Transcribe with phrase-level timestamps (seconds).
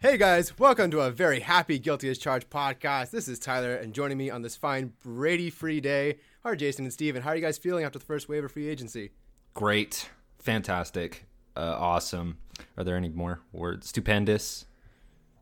[0.00, 3.10] Hey guys, welcome to a very happy Guilty as Charged podcast.
[3.10, 6.92] This is Tyler, and joining me on this fine Brady free day are Jason and
[6.92, 7.20] Steven.
[7.20, 9.10] How are you guys feeling after the first wave of free agency?
[9.54, 11.26] Great, fantastic,
[11.56, 12.38] uh, awesome.
[12.76, 13.88] Are there any more words?
[13.88, 14.66] Stupendous.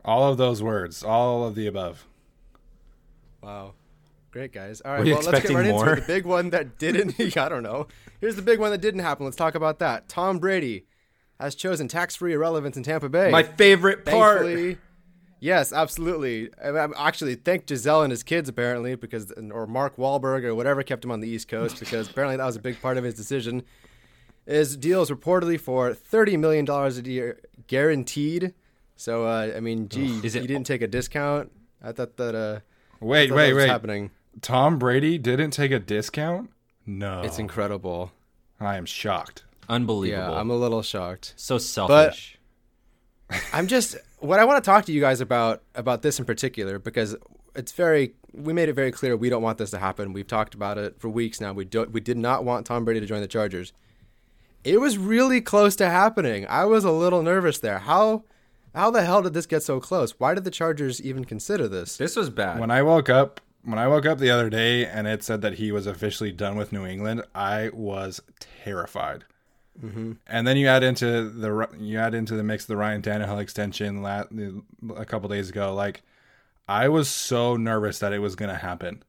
[0.06, 2.06] All of those words, all of the above.
[3.42, 3.74] Wow.
[4.30, 4.80] Great, guys.
[4.80, 5.80] All right, well, let's get right more?
[5.86, 6.06] into it.
[6.06, 7.88] The big one that didn't, I don't know.
[8.22, 9.26] Here's the big one that didn't happen.
[9.26, 10.08] Let's talk about that.
[10.08, 10.86] Tom Brady
[11.40, 13.30] has chosen tax free irrelevance in Tampa Bay.
[13.30, 14.38] My favorite part.
[14.42, 14.78] Thankfully,
[15.40, 16.50] yes, absolutely.
[16.62, 21.04] I- actually thank Gisele and his kids apparently because or Mark Wahlberg or whatever kept
[21.04, 23.62] him on the East Coast because apparently that was a big part of his decision.
[24.46, 28.54] His deal is reportedly for thirty million dollars a year guaranteed.
[28.96, 31.50] So uh, I mean, gee, Is he it- didn't take a discount.
[31.82, 32.34] I thought that.
[32.34, 32.60] Uh,
[33.00, 33.68] Wait, thought wait, that wait.
[33.68, 34.10] happening.
[34.40, 36.50] Tom Brady didn't take a discount?
[36.86, 37.20] No.
[37.22, 38.12] It's incredible.
[38.58, 39.44] I am shocked.
[39.68, 40.32] Unbelievable.
[40.32, 41.34] Yeah, I'm a little shocked.
[41.36, 42.38] so selfish.
[43.52, 46.78] I'm just what I want to talk to you guys about about this in particular
[46.78, 47.16] because
[47.54, 50.12] it's very we made it very clear we don't want this to happen.
[50.12, 51.52] We've talked about it for weeks now.
[51.52, 53.72] We don't we did not want Tom Brady to join the Chargers.
[54.62, 56.46] It was really close to happening.
[56.48, 57.78] I was a little nervous there.
[57.80, 58.24] How
[58.74, 60.12] how the hell did this get so close?
[60.18, 61.96] Why did the Chargers even consider this?
[61.96, 62.60] this was bad.
[62.60, 65.54] When I woke up, when I woke up the other day and it said that
[65.54, 69.24] he was officially done with New England, I was terrified.
[69.82, 70.12] Mm-hmm.
[70.26, 74.04] And then you add into the you add into the mix the Ryan Tannehill extension
[74.96, 75.74] a couple days ago.
[75.74, 76.02] Like,
[76.68, 79.02] I was so nervous that it was going to happen.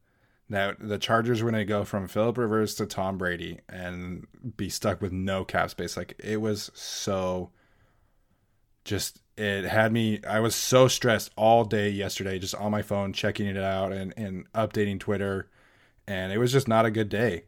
[0.50, 4.70] That the Chargers were going to go from Philip Rivers to Tom Brady and be
[4.70, 5.96] stuck with no cap space.
[5.96, 7.50] Like, it was so.
[8.84, 10.20] Just it had me.
[10.26, 14.14] I was so stressed all day yesterday, just on my phone checking it out and
[14.16, 15.50] and updating Twitter,
[16.06, 17.44] and it was just not a good day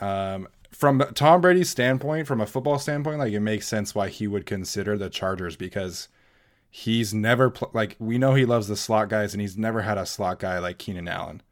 [0.00, 4.26] um, from Tom Brady's standpoint, from a football standpoint, like it makes sense why he
[4.26, 6.08] would consider the Chargers because
[6.70, 9.98] he's never pl- like we know he loves the slot guys, and he's never had
[9.98, 11.42] a slot guy like Keenan Allen.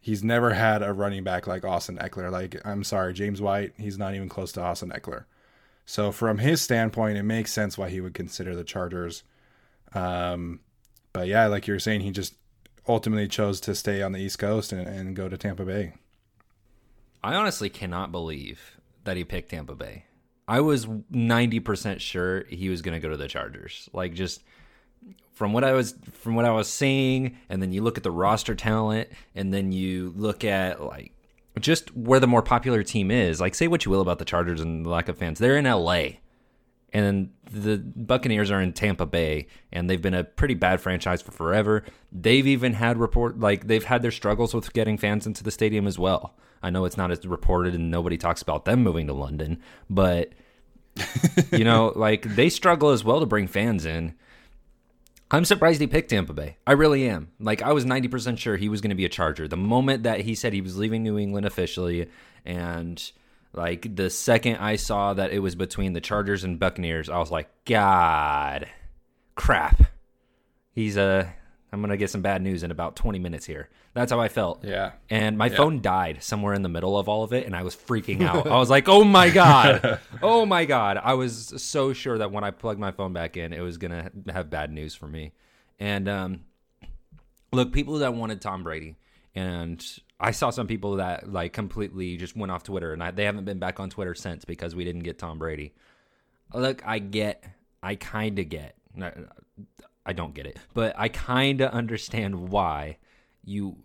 [0.00, 2.30] He's never had a running back like Austin Ekeler.
[2.30, 5.24] Like I'm sorry, James White, he's not even close to Austin Ekeler.
[5.86, 9.22] So from his standpoint, it makes sense why he would consider the Chargers.
[9.94, 10.60] Um,
[11.12, 12.34] but yeah, like you were saying, he just
[12.88, 15.94] ultimately chose to stay on the East Coast and, and go to Tampa Bay.
[17.24, 20.04] I honestly cannot believe that he picked Tampa Bay.
[20.46, 23.88] I was 90% sure he was going to go to the Chargers.
[23.94, 24.44] Like just
[25.32, 28.10] from what I was from what I was seeing and then you look at the
[28.10, 31.12] roster talent and then you look at like
[31.60, 33.40] just where the more popular team is.
[33.40, 35.38] Like say what you will about the Chargers and the lack of fans.
[35.38, 36.18] They're in LA.
[36.94, 41.32] And the Buccaneers are in Tampa Bay, and they've been a pretty bad franchise for
[41.32, 41.84] forever.
[42.12, 45.88] They've even had report like they've had their struggles with getting fans into the stadium
[45.88, 46.36] as well.
[46.62, 49.60] I know it's not as reported, and nobody talks about them moving to London,
[49.90, 50.32] but
[51.50, 54.14] you know, like they struggle as well to bring fans in.
[55.30, 56.58] I'm surprised he picked Tampa Bay.
[56.64, 57.32] I really am.
[57.40, 59.48] Like I was 90% sure he was going to be a Charger.
[59.48, 62.08] The moment that he said he was leaving New England officially
[62.44, 63.10] and
[63.54, 67.30] like the second I saw that it was between the Chargers and Buccaneers, I was
[67.30, 68.68] like, God,
[69.34, 69.82] crap.
[70.72, 71.02] He's a.
[71.02, 71.26] Uh,
[71.72, 73.68] I'm gonna get some bad news in about 20 minutes here.
[73.94, 74.64] That's how I felt.
[74.64, 74.92] Yeah.
[75.10, 75.56] And my yeah.
[75.56, 78.46] phone died somewhere in the middle of all of it, and I was freaking out.
[78.50, 82.44] I was like, "Oh my god, oh my god!" I was so sure that when
[82.44, 85.32] I plugged my phone back in, it was gonna have bad news for me.
[85.80, 86.40] And um,
[87.52, 88.96] look, people that wanted Tom Brady,
[89.34, 89.84] and
[90.20, 93.44] I saw some people that like completely just went off Twitter, and I, they haven't
[93.44, 95.74] been back on Twitter since because we didn't get Tom Brady.
[96.52, 97.44] Look, I get,
[97.82, 98.76] I kind of get.
[100.06, 102.98] I don't get it, but I kind of understand why
[103.44, 103.76] you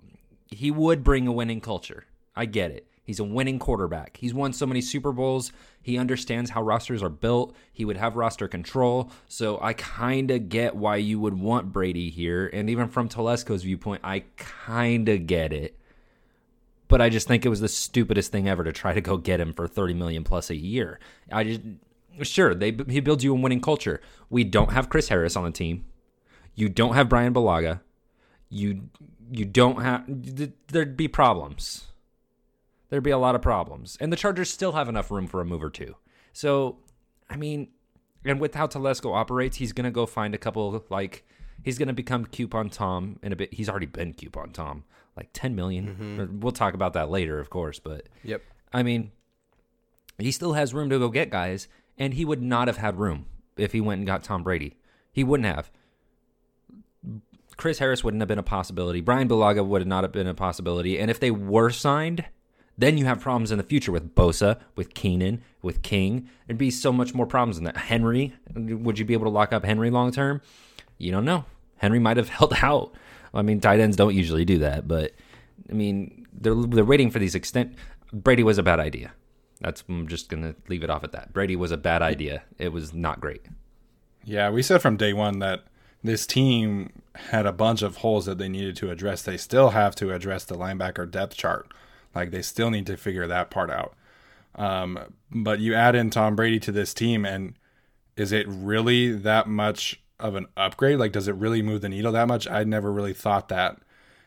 [0.48, 2.06] he would bring a winning culture.
[2.36, 2.89] I get it.
[3.10, 4.18] He's a winning quarterback.
[4.18, 5.52] He's won so many Super Bowls.
[5.82, 7.56] He understands how rosters are built.
[7.74, 9.10] He would have roster control.
[9.28, 12.46] So I kind of get why you would want Brady here.
[12.54, 15.76] And even from Telesco's viewpoint, I kind of get it.
[16.88, 19.40] But I just think it was the stupidest thing ever to try to go get
[19.40, 21.00] him for 30 million plus a year.
[21.32, 21.62] I just
[22.22, 24.02] sure, they he builds you a winning culture.
[24.30, 25.84] We don't have Chris Harris on the team.
[26.54, 27.80] You don't have Bryan Bulaga.
[28.50, 28.84] You
[29.32, 30.04] you don't have
[30.68, 31.88] there'd be problems.
[32.90, 33.98] There'd be a lot of problems.
[34.00, 35.96] And the Chargers still have enough room for a move or two.
[36.34, 36.78] So,
[37.30, 37.70] I mean,
[38.26, 41.26] and with how Telesco operates, he's going to go find a couple like
[41.64, 43.54] he's going to become coupon Tom in a bit.
[43.54, 44.84] He's already been coupon Tom,
[45.16, 45.88] like 10 million.
[46.00, 46.40] Mm-hmm.
[46.40, 48.42] We'll talk about that later, of course, but Yep.
[48.74, 49.12] I mean,
[50.18, 53.26] he still has room to go get guys, and he would not have had room
[53.58, 54.76] if he went and got Tom Brady.
[55.12, 55.72] He wouldn't have.
[57.58, 59.02] Chris Harris wouldn't have been a possibility.
[59.02, 60.98] Bryan Bulaga would not have been a possibility.
[60.98, 62.26] And if they were signed,
[62.80, 66.30] then you have problems in the future with Bosa, with Keenan, with King.
[66.48, 67.76] There'd be so much more problems than that.
[67.76, 70.42] Henry, would you be able to lock up Henry long term?
[70.98, 71.46] You don't know.
[71.78, 72.94] Henry might have held out.
[73.34, 75.12] I mean, tight ends don't usually do that, but
[75.70, 77.76] I mean, they're they're waiting for these extent.
[78.12, 79.14] Brady was a bad idea.
[79.62, 81.34] That's I'm just gonna leave it off at that.
[81.34, 82.44] Brady was a bad idea.
[82.58, 83.46] It was not great.
[84.24, 85.66] Yeah, we said from day one that
[86.04, 89.22] this team had a bunch of holes that they needed to address.
[89.22, 91.72] They still have to address the linebacker depth chart.
[92.20, 93.96] Like they still need to figure that part out.
[94.56, 95.00] Um,
[95.32, 97.54] but you add in Tom Brady to this team, and
[98.16, 101.00] is it really that much of an upgrade?
[101.00, 102.48] Like, does it really move the needle that much?
[102.48, 103.78] I never really thought that.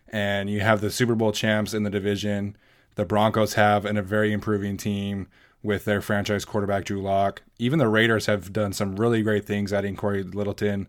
[0.08, 2.56] And you have the Super Bowl champs in the division.
[2.94, 5.28] The Broncos have an, a very improving team
[5.62, 7.42] with their franchise quarterback Drew Lock.
[7.58, 10.88] Even the Raiders have done some really great things, adding Cory Littleton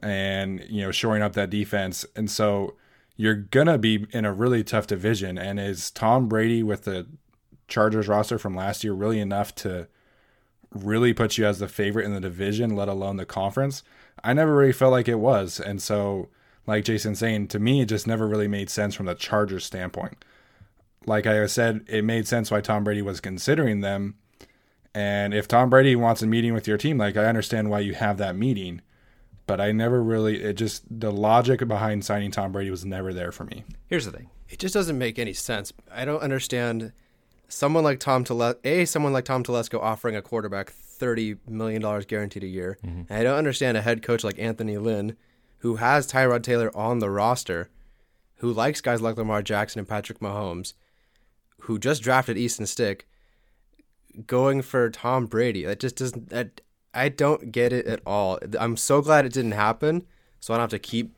[0.00, 2.06] and you know shoring up that defense.
[2.14, 2.74] And so
[3.16, 5.38] you're gonna be in a really tough division.
[5.38, 7.06] And is Tom Brady with the
[7.68, 9.88] Chargers roster from last year really enough to
[10.70, 13.82] really put you as the favorite in the division, let alone the conference?
[14.22, 15.58] I never really felt like it was.
[15.60, 16.28] And so,
[16.66, 20.24] like Jason saying, to me, it just never really made sense from the Chargers standpoint.
[21.06, 24.16] Like I said, it made sense why Tom Brady was considering them.
[24.94, 27.94] And if Tom Brady wants a meeting with your team, like I understand why you
[27.94, 28.80] have that meeting
[29.46, 33.32] but I never really it just the logic behind signing Tom Brady was never there
[33.32, 33.64] for me.
[33.88, 34.30] Here's the thing.
[34.48, 35.72] It just doesn't make any sense.
[35.92, 36.92] I don't understand
[37.48, 42.06] someone like Tom Tele- a someone like Tom Telesco offering a quarterback thirty million dollars
[42.06, 42.78] guaranteed a year.
[42.84, 43.02] Mm-hmm.
[43.08, 45.16] And I don't understand a head coach like Anthony Lynn,
[45.58, 47.70] who has Tyrod Taylor on the roster,
[48.36, 50.74] who likes guys like Lamar Jackson and Patrick Mahomes,
[51.60, 53.06] who just drafted Easton Stick,
[54.26, 55.64] going for Tom Brady.
[55.64, 56.30] That just doesn't.
[56.30, 56.60] That
[56.96, 58.38] I don't get it at all.
[58.58, 60.04] I'm so glad it didn't happen,
[60.40, 61.14] so I don't have to keep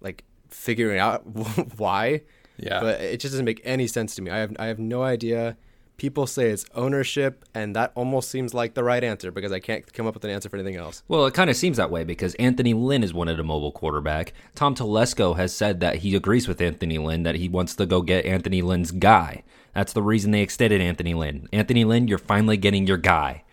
[0.00, 1.20] like figuring out
[1.76, 2.22] why.
[2.56, 2.80] Yeah.
[2.80, 4.30] But it just doesn't make any sense to me.
[4.30, 5.56] I have I have no idea.
[5.96, 9.90] People say it's ownership, and that almost seems like the right answer because I can't
[9.92, 11.04] come up with an answer for anything else.
[11.06, 14.32] Well, it kind of seems that way because Anthony Lynn is wanted a mobile quarterback.
[14.56, 18.02] Tom Telesco has said that he agrees with Anthony Lynn that he wants to go
[18.02, 19.44] get Anthony Lynn's guy.
[19.72, 21.48] That's the reason they extended Anthony Lynn.
[21.52, 23.43] Anthony Lynn, you're finally getting your guy.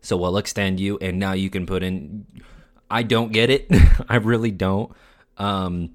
[0.00, 2.26] So we'll extend you, and now you can put in.
[2.90, 3.66] I don't get it.
[4.08, 4.92] I really don't.
[5.36, 5.90] Um,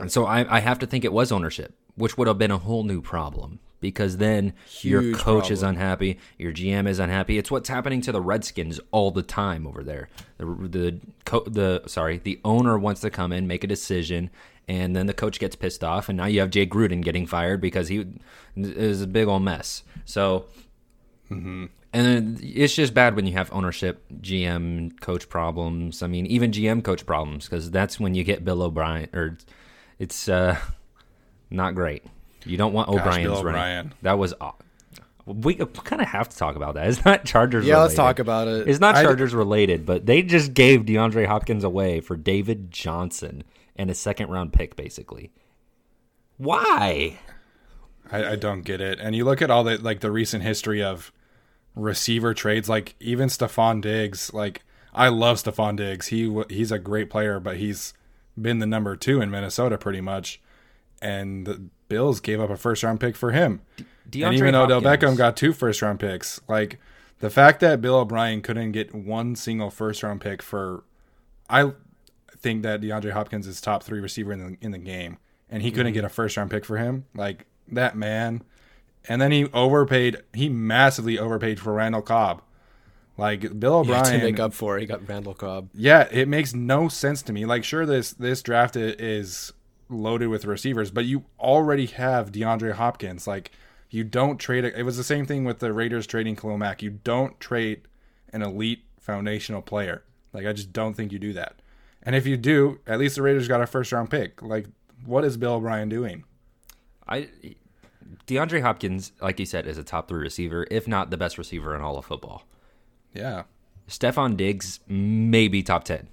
[0.00, 2.58] and so I, I have to think it was ownership, which would have been a
[2.58, 5.52] whole new problem because then Huge your coach problem.
[5.52, 7.36] is unhappy, your GM is unhappy.
[7.36, 10.08] It's what's happening to the Redskins all the time over there.
[10.38, 11.00] The the
[11.50, 14.30] the sorry, the owner wants to come in, make a decision,
[14.68, 17.60] and then the coach gets pissed off, and now you have Jay Gruden getting fired
[17.60, 18.06] because he
[18.56, 19.82] is a big old mess.
[20.06, 20.46] So.
[21.30, 26.02] Mm-hmm And it's just bad when you have ownership, GM coach problems.
[26.02, 29.36] I mean, even GM coach problems because that's when you get Bill O'Brien or
[29.98, 30.58] it's uh,
[31.50, 32.04] not great.
[32.46, 33.48] You don't want O'Brien's Bill running.
[33.48, 33.94] O'Brien.
[34.02, 34.54] That was aw-
[35.26, 36.86] we kind of have to talk about that.
[36.88, 37.66] It's not Chargers.
[37.66, 37.96] Yeah, let's related.
[37.96, 38.68] talk about it.
[38.68, 43.44] It's not I- Chargers related, but they just gave DeAndre Hopkins away for David Johnson
[43.76, 45.30] and a second round pick, basically.
[46.38, 47.18] Why?
[48.10, 48.98] I, I don't get it.
[48.98, 51.12] And you look at all the like the recent history of
[51.74, 54.32] receiver trades, like even Stefon Diggs.
[54.32, 54.62] Like
[54.92, 56.08] I love Stefon Diggs.
[56.08, 57.94] He he's a great player, but he's
[58.40, 60.40] been the number two in Minnesota pretty much.
[61.00, 63.60] And the Bills gave up a first round pick for him.
[64.08, 66.40] DeAndre and even Odell Hopkins- Beckham got two first round picks.
[66.48, 66.78] Like
[67.20, 70.84] the fact that Bill O'Brien couldn't get one single first round pick for,
[71.48, 71.72] I
[72.36, 75.18] think that DeAndre Hopkins is top three receiver in the in the game,
[75.50, 75.94] and he couldn't mm-hmm.
[75.94, 77.06] get a first round pick for him.
[77.14, 78.42] Like that man,
[79.08, 80.18] and then he overpaid.
[80.32, 82.42] He massively overpaid for Randall Cobb.
[83.18, 85.68] Like Bill Yeah, O'Brien, to make up for it, he got Randall Cobb.
[85.74, 87.44] yeah, it makes no sense to me.
[87.44, 89.52] Like, sure, this this draft is
[89.88, 93.26] loaded with receivers, but you already have DeAndre Hopkins.
[93.26, 93.50] Like,
[93.90, 94.64] you don't trade.
[94.64, 96.82] A, it was the same thing with the Raiders trading Khalil Mack.
[96.82, 97.82] You don't trade
[98.32, 100.02] an elite foundational player.
[100.32, 101.56] Like, I just don't think you do that.
[102.02, 104.40] And if you do, at least the Raiders got a first round pick.
[104.40, 104.66] Like,
[105.04, 106.24] what is Bill O'Brien doing?
[107.06, 107.28] I
[108.26, 111.74] DeAndre Hopkins, like you said, is a top three receiver, if not the best receiver
[111.74, 112.44] in all of football.
[113.14, 113.44] Yeah,
[113.88, 116.08] Stefon Diggs, maybe top ten.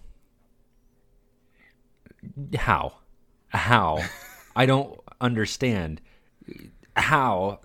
[2.55, 2.93] How?
[3.49, 4.03] How?
[4.55, 6.01] I don't understand.
[6.95, 7.59] How?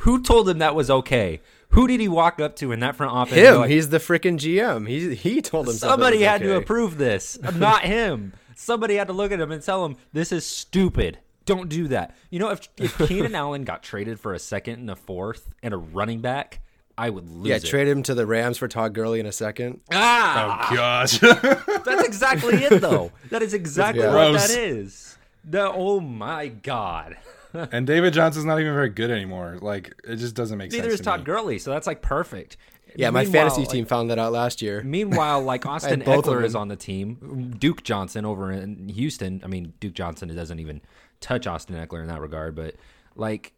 [0.00, 1.40] Who told him that was okay?
[1.70, 3.36] Who did he walk up to in that front office?
[3.36, 4.88] Him, like, he's the freaking GM.
[4.88, 5.90] He he told himself.
[5.90, 8.32] Somebody had to approve this, not him.
[8.54, 11.18] Somebody had to look at him and tell him this is stupid.
[11.46, 12.14] Don't do that.
[12.30, 15.74] You know, if if Keenan Allen got traded for a second and a fourth and
[15.74, 16.60] a running back,
[16.96, 17.64] I would lose Yeah, it.
[17.64, 19.80] trade him to the Rams for Todd Gurley in a second.
[19.92, 21.18] ah, Oh gosh.
[21.84, 23.12] that's exactly it, though.
[23.30, 24.14] That is exactly Yeah.
[24.14, 24.48] what Gross.
[24.48, 25.18] that is.
[25.44, 27.16] The, oh my god.
[27.52, 29.58] and David Johnson's not even very good anymore.
[29.60, 30.84] Like, it just doesn't make Neither sense.
[30.84, 31.24] Neither is to Todd me.
[31.26, 32.56] Gurley, so that's like perfect.
[32.96, 34.80] Yeah, my Meanwhile, fantasy like, team found that out last year.
[34.84, 37.54] Meanwhile, like Austin Ekeler is on the team.
[37.58, 39.40] Duke Johnson over in Houston.
[39.44, 40.80] I mean, Duke Johnson doesn't even
[41.20, 42.74] touch Austin Ekeler in that regard, but
[43.16, 43.52] like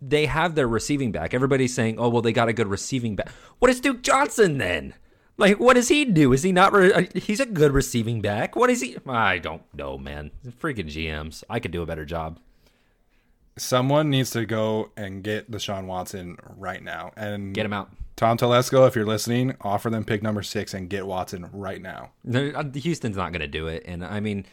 [0.00, 1.34] they have their receiving back.
[1.34, 4.94] Everybody's saying, "Oh, well, they got a good receiving back." What is Duke Johnson then?
[5.36, 6.32] Like, what does he do?
[6.32, 6.72] Is he not?
[6.72, 8.56] Re- uh, he's a good receiving back.
[8.56, 8.96] What is he?
[9.06, 10.32] I don't know, man.
[10.60, 11.44] Freaking GMs.
[11.48, 12.40] I could do a better job.
[13.56, 17.12] Someone needs to go and get Deshaun Watson right now.
[17.16, 17.90] And Get him out.
[18.16, 22.10] Tom Telesco, if you're listening, offer them pick number six and get Watson right now.
[22.24, 24.44] No, uh, Houston's not going to do it, and I mean,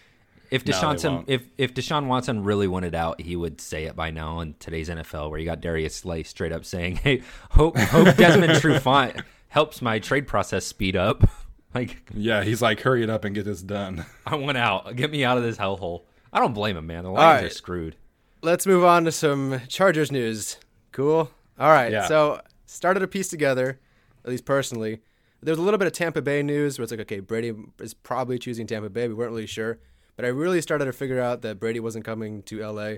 [0.51, 1.29] if Deshaun won't.
[1.29, 4.39] if if Deshaun Watson really wanted out, he would say it by now.
[4.39, 8.53] In today's NFL, where you got Darius Slay straight up saying, "Hey, hope hope Desmond
[8.53, 11.27] Trufant helps my trade process speed up."
[11.75, 14.05] like, Yeah, he's like, hurry it up and get this done.
[14.25, 14.95] I want out.
[14.95, 16.03] Get me out of this hellhole.
[16.33, 17.03] I don't blame him, man.
[17.03, 17.51] The Lions right.
[17.51, 17.95] are screwed.
[18.41, 20.57] Let's move on to some Chargers news.
[20.91, 21.29] Cool.
[21.59, 21.91] All right.
[21.91, 22.07] Yeah.
[22.07, 23.79] So started a piece together,
[24.23, 25.01] at least personally.
[25.41, 28.39] There's a little bit of Tampa Bay news where it's like, okay, Brady is probably
[28.39, 29.07] choosing Tampa Bay.
[29.07, 29.79] We weren't really sure,
[30.15, 32.95] but I really started to figure out that Brady wasn't coming to LA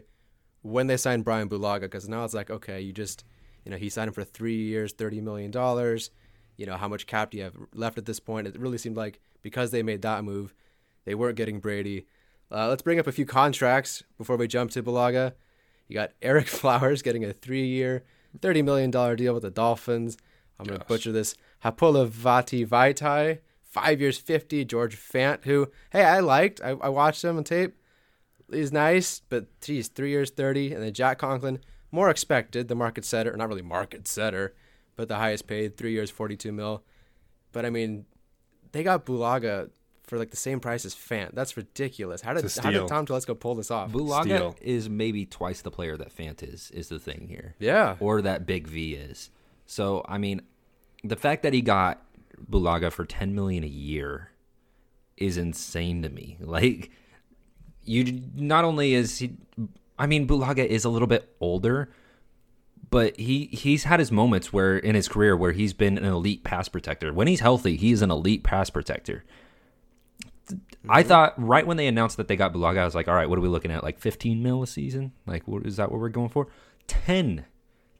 [0.61, 3.23] when they signed Bryan Bulaga because now it's like, okay, you just,
[3.63, 6.11] you know, he signed him for three years, thirty million dollars.
[6.57, 8.47] You know, how much cap do you have left at this point?
[8.47, 10.53] It really seemed like because they made that move,
[11.05, 12.05] they weren't getting Brady.
[12.51, 15.33] Uh, let's bring up a few contracts before we jump to Bulaga.
[15.87, 18.03] You got Ereck Flowers getting a three-year,
[18.41, 20.17] thirty million dollar deal with the Dolphins.
[20.59, 21.35] I'm gonna butcher this.
[21.63, 24.65] Hapula Vati Vaitai, five years, fifty.
[24.65, 26.61] George Fant, who hey I liked.
[26.63, 27.75] I, I watched him on tape.
[28.51, 30.73] He's nice, but geez, three years, thirty.
[30.73, 31.59] And then Jack Conklin,
[31.91, 34.55] more expected, the market setter, not really market setter,
[34.95, 36.83] but the highest paid, three years, forty-two mil.
[37.51, 38.05] But I mean,
[38.71, 39.69] they got Bulaga
[40.03, 41.33] for like the same price as Fant.
[41.35, 42.21] That's ridiculous.
[42.21, 42.87] How did It's a how did.
[42.87, 43.91] Tom Telesco pull this off?
[43.91, 44.55] Bulaga Steal.
[44.61, 46.71] is maybe twice the player that Fant is.
[46.71, 47.55] Is the thing here?
[47.59, 47.95] Yeah.
[47.99, 49.29] or that Big V is.
[49.65, 50.41] So I mean,
[51.03, 52.01] the fact that he got
[52.49, 54.31] Bulaga for ten million a year
[55.17, 56.37] is insane to me.
[56.47, 56.91] Like,
[57.83, 59.37] you not only is he,
[59.97, 61.89] I mean, Bulaga is a little bit older,
[62.89, 66.43] but he he's had his moments where in his career where he's been an elite
[66.43, 67.13] pass protector.
[67.13, 69.23] When he's healthy, he is an elite pass protector.
[70.89, 71.07] I mm-hmm.
[71.09, 73.37] thought right when they announced that they got Bulaga, I was like, all right, what
[73.37, 73.83] are we looking at?
[73.83, 75.11] Like 15 mil a season?
[75.25, 76.47] Like, what is that what we're going for?
[76.87, 77.45] 10.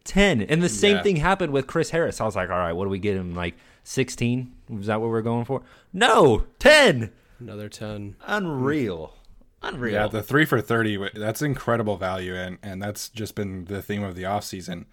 [0.08, 0.42] 10.
[0.42, 1.04] And the same Yeah.
[1.04, 2.20] thing happened with Chris Harris.
[2.20, 3.36] I was like, all right, what do we get him?
[3.36, 4.52] Like 16?
[4.70, 5.62] Was that what we're going for?
[5.94, 7.12] No, 10.
[7.40, 8.16] Another ten.
[8.26, 9.14] Unreal.
[9.62, 9.94] Unreal.
[9.94, 10.98] Yeah, the three for thirty.
[11.14, 14.86] That's incredible value, and and that's just been the theme of the offseason.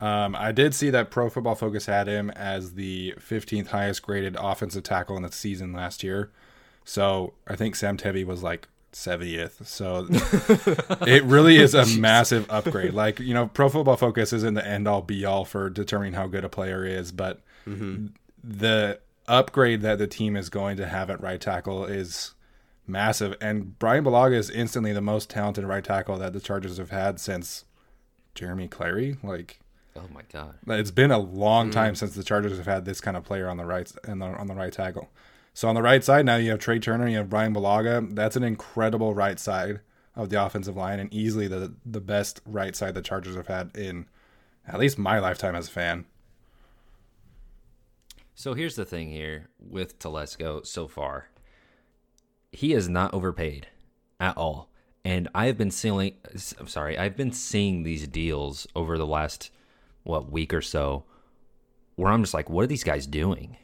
[0.00, 4.34] Um, I did see that Pro Football Focus had him as the 15th highest graded
[4.40, 6.30] offensive tackle in the season last year.
[6.86, 9.66] So I think Sam Tevi was like 70th.
[9.66, 10.06] So
[11.06, 12.94] it really is a massive upgrade.
[12.94, 16.26] Like, you know, Pro Football Focus isn't the end all be all for determining how
[16.26, 18.06] good a player is, but mm-hmm.
[18.42, 22.34] the upgrade that the team is going to have at right tackle is
[22.86, 23.36] massive.
[23.40, 27.20] And Bryan Bulaga is instantly the most talented right tackle that the Chargers have had
[27.20, 27.64] since
[28.34, 29.16] Jeromey Clary.
[29.22, 29.60] Like,
[29.96, 31.96] oh my god, it's been a long time mm.
[31.96, 34.54] since the Chargers have had this kind of player on the right and on the
[34.54, 35.08] right tackle.
[35.60, 38.14] So on the right side now you have Trai Turner, you have Bryan Bulaga.
[38.14, 39.80] That's an incredible right side
[40.16, 43.76] of the offensive line, and easily the the best right side the Chargers have had
[43.76, 44.06] in
[44.66, 46.06] at least my lifetime as a fan.
[48.34, 51.28] So here's the thing here with Telesco so far.
[52.52, 53.66] He is not overpaid
[54.18, 54.70] at all.
[55.04, 56.14] And I've been seeing
[56.58, 59.50] I'm sorry, I've been seeing these deals over the last
[60.04, 61.04] what week or so
[61.96, 63.58] where I'm just like, what are these guys doing?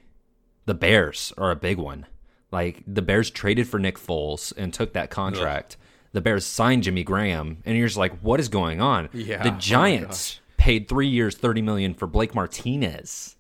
[0.67, 2.07] The Bears are a big one.
[2.53, 5.77] Like the Bears traded for Nick Foles and took that contract.
[6.13, 9.09] The Bears signed Jimmy Graham, and you're just like, what is going on?
[9.13, 9.43] Yeah.
[9.43, 13.37] The oh Giants oh paid three years, thirty million for Blake Martinez,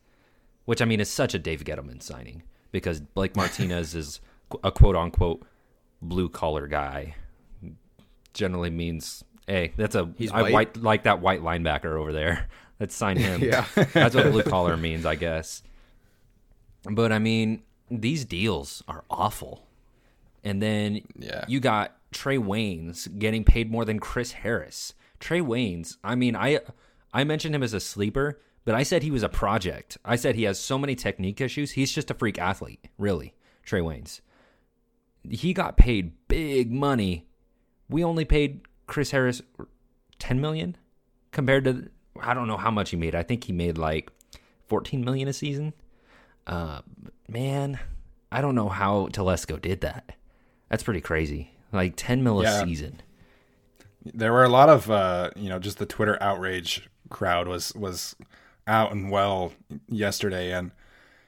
[0.64, 2.42] which I mean is such a Dave Gettleman signing
[2.72, 4.20] because Blake Martinez is
[4.62, 5.44] a quote unquote
[6.02, 7.14] blue collar guy.
[8.34, 10.52] Generally means, hey, that's a He's I white.
[10.52, 12.48] white like that white linebacker over there.
[12.80, 13.42] Let's sign him.
[13.42, 13.64] yeah,
[13.94, 15.62] that's what blue collar means, I guess.
[16.90, 19.66] But I mean, these deals are awful.
[20.44, 21.44] And then yeah.
[21.48, 24.94] you got Trae Waynes getting paid more than Chris Harris.
[25.20, 26.60] Trae Waynes, I mean, I
[27.12, 29.98] I mentioned him as a sleeper, but I said he was a project.
[30.04, 31.72] I said he has so many technique issues.
[31.72, 33.34] He's just a freak athlete, really.
[33.66, 34.20] Trae Waynes.
[35.28, 37.26] He got paid big money.
[37.88, 39.42] We only paid Chris Harris
[40.18, 40.76] 10 million
[41.32, 41.88] compared to
[42.20, 43.14] I don't know how much he made.
[43.14, 44.10] I think he made like
[44.68, 45.72] 14 million a season.
[46.46, 46.80] Uh,
[47.28, 47.78] man,
[48.30, 50.12] I don't know how Telesco did that.
[50.68, 51.52] That's pretty crazy.
[51.72, 52.62] Like 10 mil yeah.
[52.62, 53.02] a season.
[54.04, 58.16] There were a lot of, uh, you know, just the Twitter outrage crowd was was
[58.66, 59.52] out and well
[59.88, 60.70] yesterday, and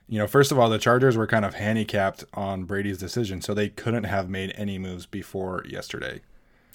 [0.08, 3.52] you know, first of all, the Chargers were kind of handicapped on Brady's decision, so
[3.52, 6.20] they couldn't have made any moves before yesterday.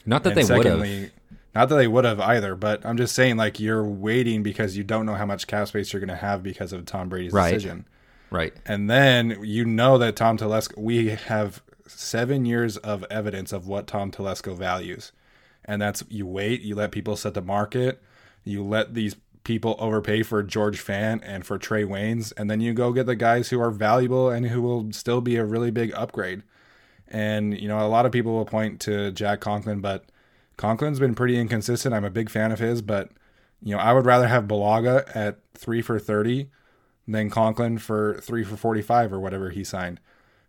[0.05, 1.11] Not that and they would have.
[1.55, 4.83] Not that they would have either, but I'm just saying, like, you're waiting because you
[4.83, 7.51] don't know how much cap space you're going to have because of Tom Brady's right.
[7.51, 7.85] decision.
[8.33, 8.51] Right.
[8.65, 13.85] And then you know that Tom Telesco, we have seven years of evidence of what
[13.85, 15.11] Tom Telesco values.
[15.63, 18.01] And that's you wait, you let people set the market,
[18.43, 22.73] you let these people overpay for George Fant and for Trae Waynes, and then you
[22.73, 25.93] go get the guys who are valuable and who will still be a really big
[25.93, 26.41] upgrade.
[27.07, 30.05] And, you know, a lot of people will point to Jack Conklin, but
[30.57, 31.93] Conklin's been pretty inconsistent.
[31.93, 33.11] I'm a big fan of his, but,
[33.61, 36.49] you know, I would rather have Bulaga at three for 30
[37.07, 39.99] than Conklin for three for 45 or whatever he signed.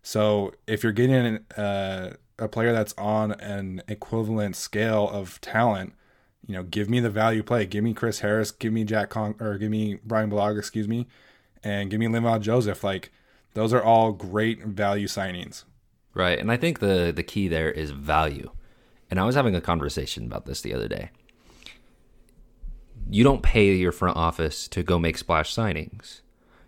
[0.01, 5.93] So if you're getting uh, a player that's on an equivalent scale of talent,
[6.45, 7.65] you know, give me the value play.
[7.65, 8.51] Give me Chris Harris.
[8.51, 11.07] Give me Jack Con or give me Bryan Bulaga, excuse me,
[11.63, 12.83] and give me Linval Joseph.
[12.83, 13.11] Like
[13.53, 15.63] those are all great value signings.
[16.13, 18.51] Right, and I think the the key there is value.
[19.09, 21.09] And I was having a conversation about this the other day.
[23.09, 26.21] You don't pay your front office to go make splash signings.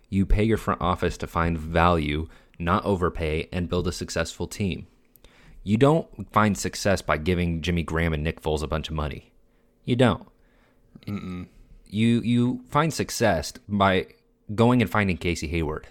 [0.08, 4.86] You pay your front office to find value, not overpay, and build a successful team.
[5.62, 9.32] You don't find success by giving Jimmy Graham and Nick Foles a bunch of money.
[9.84, 10.26] You don't.
[11.06, 11.46] Mm-mm.
[11.86, 14.06] You you find success by
[14.54, 15.86] going and finding Casey Hayward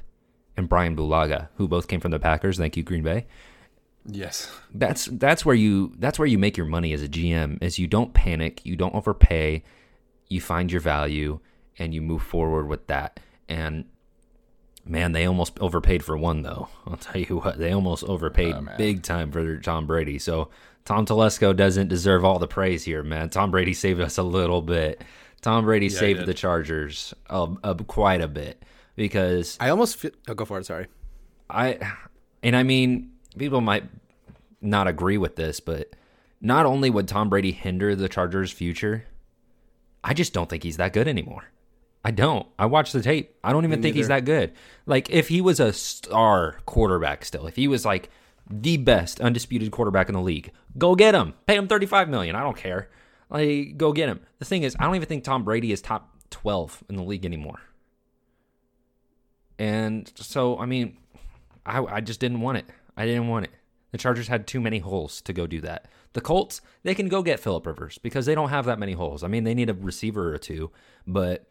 [0.55, 2.57] and Bryan Bulaga, who both came from the Packers.
[2.57, 3.27] Thank you, Green Bay.
[4.05, 4.49] Yes.
[4.73, 7.87] That's that's where you that's where you make your money as a GM is you
[7.87, 9.63] don't panic, you don't overpay,
[10.27, 11.39] you find your value
[11.77, 13.19] and you move forward with that.
[13.49, 13.85] And
[14.87, 16.69] Man, they almost overpaid for one though.
[16.85, 20.19] I'll tell you what, they almost overpaid oh, big time for Tom Brady.
[20.19, 20.49] So
[20.85, 23.29] Tom Telesco doesn't deserve all the praise here, man.
[23.29, 25.03] Tom Brady saved us a little bit.
[25.41, 28.63] Tom Brady yeah, saved the Chargers uh, uh, quite a bit
[28.95, 30.65] because I almost feel, oh, go for it.
[30.65, 30.87] Sorry,
[31.49, 31.77] I
[32.41, 33.83] and I mean people might
[34.61, 35.93] not agree with this, but
[36.41, 39.05] not only would Tom Brady hinder the Chargers' future,
[40.03, 41.45] I just don't think he's that good anymore.
[42.03, 42.47] I don't.
[42.57, 43.35] I watched the tape.
[43.43, 44.53] I don't even think he's that good.
[44.85, 48.09] Like if he was a star quarterback still, if he was like
[48.49, 51.33] the best undisputed quarterback in the league, go get him.
[51.47, 52.35] Pay him 35 million.
[52.35, 52.89] I don't care.
[53.29, 54.21] Like go get him.
[54.39, 57.25] The thing is, I don't even think Tom Brady is top 12 in the league
[57.25, 57.59] anymore.
[59.59, 60.97] And so, I mean,
[61.65, 62.65] I, I just didn't want it.
[62.95, 63.51] I didn't want it.
[63.91, 65.87] The Chargers had too many holes to go do that.
[66.13, 69.23] The Colts, they can go get Philip Rivers because they don't have that many holes.
[69.23, 70.71] I mean, they need a receiver or two,
[71.05, 71.46] but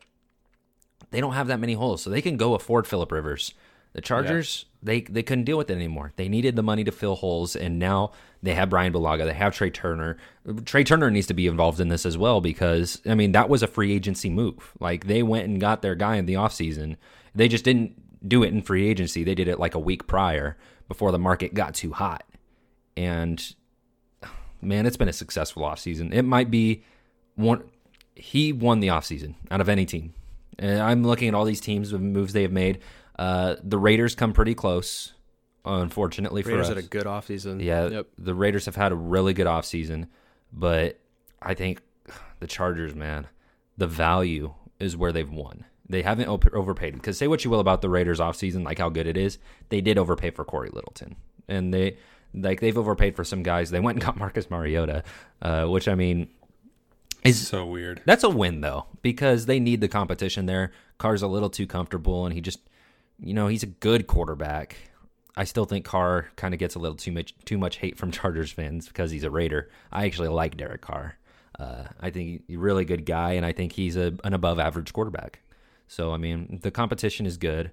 [1.10, 3.54] they don't have that many holes, so they can go afford Philip Rivers.
[3.92, 6.12] The Chargers, they they couldn't deal with it anymore.
[6.16, 9.24] They needed the money to fill holes, and now they have Bryan Bulaga.
[9.24, 10.18] They have Trai Turner.
[10.46, 13.62] Trai Turner needs to be involved in this as well because I mean that was
[13.62, 14.74] a free agency move.
[14.80, 16.96] Like they went and got their guy in the offseason.
[17.34, 19.24] They just didn't do it in free agency.
[19.24, 22.22] They did it like a week prior before the market got too hot.
[22.98, 23.54] And
[24.60, 26.12] man, it's been a successful offseason.
[26.12, 26.84] It might be
[27.34, 27.64] one
[28.14, 30.14] he won the offseason out of any team.
[30.58, 32.78] And I'm looking at all these teams with moves they have made.
[33.18, 35.12] Uh, the Raiders come pretty close,
[35.64, 36.74] unfortunately for Raiders us.
[36.76, 37.62] had a good offseason.
[37.62, 38.06] Yeah, Yep.
[38.18, 40.08] the Raiders have had a really good offseason,
[40.52, 40.98] but
[41.42, 41.80] I think
[42.40, 43.26] the Chargers, man,
[43.76, 45.64] the value is where they've won.
[45.88, 48.88] They haven't op- overpaid because say what you will about the Raiders offseason, like how
[48.88, 49.38] good it is,
[49.68, 51.16] they did overpay for Cory Littleton,
[51.48, 51.96] and they
[52.34, 53.70] like they've overpaid for some guys.
[53.70, 55.04] They went and got Marcus Mariota,
[55.42, 56.28] uh, which I mean
[57.26, 58.02] is So weird.
[58.04, 60.72] that's a win though, because they need the competition there.
[60.98, 62.60] Carr's a little too comfortable, and he just,
[63.20, 64.76] you know, he's a good quarterback.
[65.36, 68.10] I still think Carr kind of gets a little too much too much hate from
[68.18, 69.70] Chargers fans because he's a Raider.
[69.92, 71.16] I actually like Derek Carr.
[71.58, 74.58] Uh, I think he's a really good guy, and I think he's a, an above
[74.58, 75.40] average quarterback.
[75.88, 77.72] So I mean, the competition is good.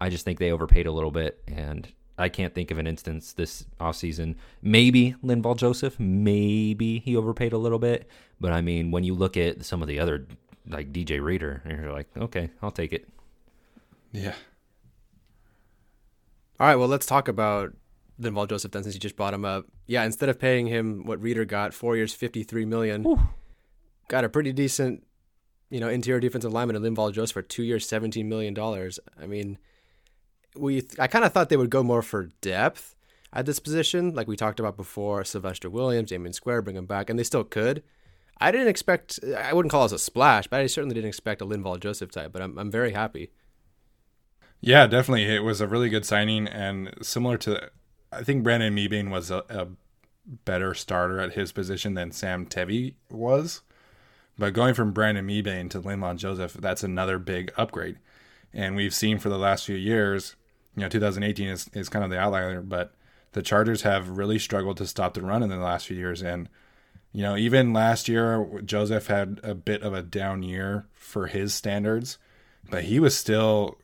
[0.00, 1.86] I just think they overpaid a little bit, and
[2.16, 4.36] I can't think of an instance this offseason.
[4.62, 8.08] Maybe Linval Joseph, maybe he overpaid a little bit,
[8.40, 10.26] but I mean, when you look at some of the other
[10.68, 13.08] like DJ Reader, you're like, okay, I'll take it.
[14.12, 14.34] Yeah.
[16.60, 17.72] All right, well, let's talk about
[18.20, 19.66] Linval Joseph then, since you just brought him up.
[19.86, 23.04] Yeah, instead of paying him what Reader got, four years, fifty-three million,
[24.08, 25.04] got a pretty decent,
[25.68, 29.00] you know, interior defensive lineman in Linval Joseph for two years, seventeen million dollars.
[29.20, 29.58] I mean,
[30.56, 32.94] we I kind of thought they would go more for depth
[33.32, 35.24] at this position, like we talked about before.
[35.24, 37.82] Sylvester Williams, Damion Square, bring him back, and they still could.
[38.40, 39.20] I didn't expect.
[39.36, 42.32] I wouldn't call us a splash, but I certainly didn't expect a Linval Joseph type.
[42.32, 43.30] But I'm I'm very happy.
[44.60, 45.24] Yeah, definitely.
[45.24, 47.70] It was a really good signing, and similar to,
[48.10, 49.68] I think Brandon Mebane was a, a
[50.46, 53.60] better starter at his position than Sam Tevi was.
[54.38, 57.98] But going from Brandon Mebane to Linval Joseph, that's another big upgrade.
[58.52, 60.34] And we've seen for the last few years,
[60.76, 62.94] you know, 2018 is, is kind of the outlier, but
[63.32, 66.22] the Chargers have really struggled to stop the run in the last few years.
[66.22, 66.48] And,
[67.12, 71.54] you know, even last year, Joseph had a bit of a down year for his
[71.54, 72.18] standards,
[72.68, 73.76] but he was still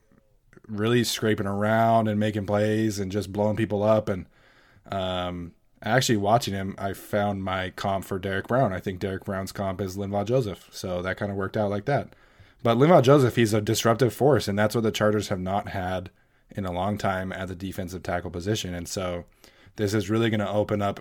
[0.66, 4.08] really scraping around and making plays and just blowing people up.
[4.08, 4.26] And
[4.90, 8.72] um, actually watching him, I found my comp for Derrick Brown.
[8.72, 10.68] I think Derrick Brown's comp is Linval Joseph.
[10.72, 12.14] So that kind of worked out like that.
[12.62, 16.10] But Linval Joseph, he's a disruptive force, and that's what the Chargers have not had
[16.56, 18.74] in a long time at the defensive tackle position.
[18.74, 19.24] And so
[19.76, 21.00] this is really going to open up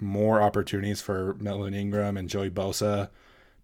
[0.00, 3.10] more opportunities for Melvin Ingram and Joey Bosa,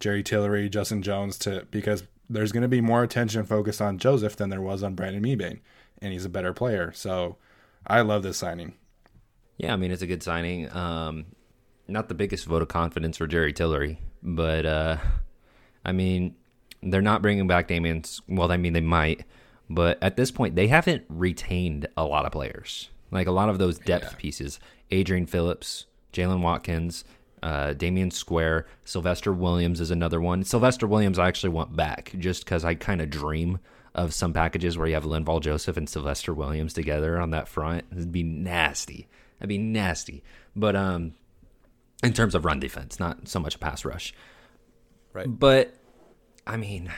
[0.00, 4.36] Jerry Tillery, Justin Jones to because there's going to be more attention focused on Joseph
[4.36, 5.60] than there was on Brandon Mebane,
[6.02, 6.92] and he's a better player.
[6.94, 7.36] So
[7.86, 8.74] I love this signing.
[9.56, 10.70] Yeah, I mean it's a good signing.
[10.74, 11.26] Um,
[11.88, 14.96] not the biggest vote of confidence for Jerry Tillery, but uh,
[15.84, 16.34] I mean
[16.82, 18.20] they're not bringing back Damion's.
[18.28, 19.24] Well, I mean they might,
[19.70, 22.90] but at this point they haven't retained a lot of players.
[23.10, 24.18] Like a lot of those depth Yeah.
[24.18, 24.58] pieces,
[24.90, 27.04] Adrian Phillips, Jaylen Watkins,
[27.42, 30.42] uh, Damion Square, Sylvester Williams is another one.
[30.44, 33.58] Sylvester Williams I actually want back just because I kind of dream
[33.94, 37.84] of some packages where you have Linval Joseph and Sylvester Williams together on that front.
[37.92, 39.08] It'd be nasty.
[39.38, 40.22] That'd be nasty.
[40.54, 41.14] But um,
[42.02, 44.12] in terms of run defense, not so much a pass rush.
[45.12, 45.26] Right.
[45.28, 45.74] But
[46.46, 46.90] I mean,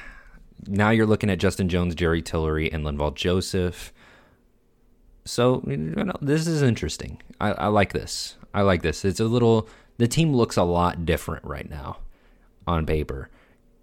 [0.67, 3.93] now you're looking at Justin Jones, Jerry Tillery, and Linval Joseph.
[5.25, 7.21] So you know, this is interesting.
[7.41, 8.37] I, I like this.
[8.55, 9.05] I like this.
[9.05, 9.69] It's a little.
[9.99, 11.99] The team looks a lot different right now
[12.67, 13.29] on paper.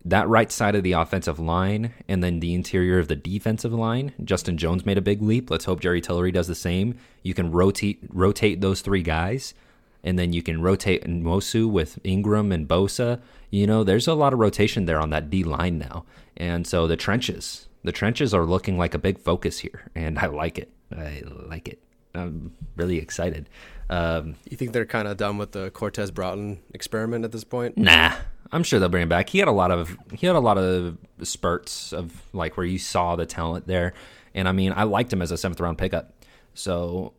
[0.08, 4.14] That right side of the offensive line and then the interior of the defensive line.
[4.24, 5.50] Justin Jones made a big leap.
[5.50, 6.98] Let's hope Jerry Tillery does the same.
[7.24, 9.56] You can rotate rotate those three guys,
[10.04, 13.20] and then you can rotate Nwosu with Ingram and Bosa.
[13.50, 16.06] You know, there's a lot of rotation there on that D line now,
[16.38, 20.28] and so the trenches, the trenches are looking like a big focus here, and I
[20.28, 20.72] like it.
[20.96, 21.80] I like it.
[22.14, 23.50] I'm really excited.
[23.90, 27.78] Um, You think they're kind of done with the Cortez Broughton experiment at this point?
[27.78, 28.14] Nah,
[28.52, 29.30] I'm sure they'll bring him back.
[29.30, 32.80] He had a lot of he had a lot of spurts of like where you
[32.80, 33.94] saw the talent there,
[34.34, 36.14] and I mean I liked him as a seventh round pickup.
[36.54, 37.14] So,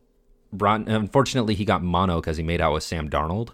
[0.51, 3.49] Broughton, unfortunately, he got mono because he made out with Sam Darnold.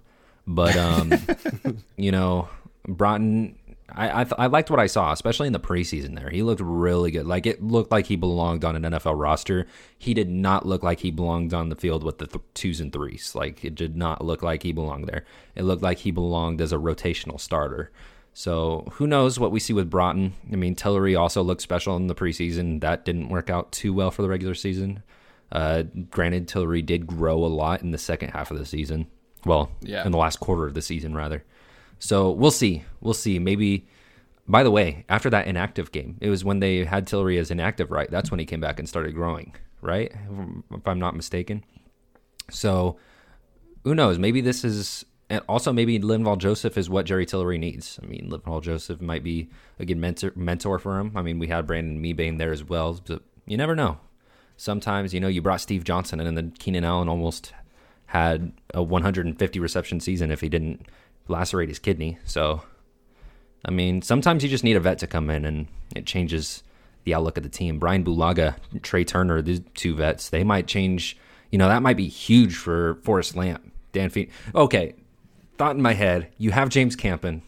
[0.47, 1.13] But um,
[1.97, 2.47] you know,
[2.87, 3.57] Broughton,
[3.89, 6.15] I I, th- I liked what I saw, especially in the preseason.
[6.15, 7.27] There, he looked really good.
[7.27, 9.67] Like it looked like he belonged on an NFL roster.
[9.97, 12.91] He did not look like he belonged on the field with the th- twos and
[12.93, 13.33] threes.
[13.35, 15.25] Like it did not look like he belonged there.
[15.55, 17.91] It looked like he belonged as a rotational starter.
[18.33, 20.33] So who knows what we see with Broughton?
[20.51, 22.81] I mean, Tillery also looked special in the preseason.
[22.81, 25.03] That didn't work out too well for the regular season.
[25.51, 29.05] Uh, granted, Tillery did grow a lot in the second half of the season.
[29.45, 30.03] Well, Yeah.
[30.03, 31.43] in the last quarter of the season, rather.
[32.03, 32.83] So we'll see.
[32.99, 33.39] We'll see.
[33.39, 33.87] Maybe.
[34.45, 37.91] By the way, after that inactive game, it was when they had Tillery as inactive,
[37.91, 38.11] right?
[38.11, 40.11] That's when he came back and started growing, right?
[40.69, 41.63] If I'm not mistaken.
[42.51, 42.97] So
[43.85, 44.19] who knows?
[44.19, 48.01] Maybe this is, and also maybe Linval Joseph is what Jerry Tillery needs.
[48.03, 49.47] I mean, Linval Joseph might be
[49.79, 51.13] a good mentor mentor for him.
[51.15, 53.99] I mean, we had Brandon Mebane there as well, but you never know.
[54.57, 57.53] Sometimes, you know, you brought Steve Johnson, and then Keenan Allen almost
[58.07, 60.85] had a 150 reception season if he didn't
[61.27, 62.17] lacerate his kidney.
[62.25, 62.61] So,
[63.65, 66.63] I mean, sometimes you just need a vet to come in, and it changes
[67.03, 67.79] the outlook of the team.
[67.79, 71.17] Bryan Bulaga, Trai Turner, these two vets, they might change.
[71.51, 73.71] You know, that might be huge for Forrest Lamp.
[73.91, 74.31] Dan Feet.
[74.55, 74.95] Okay,
[75.57, 76.29] thought in my head.
[76.37, 77.43] You have James Campen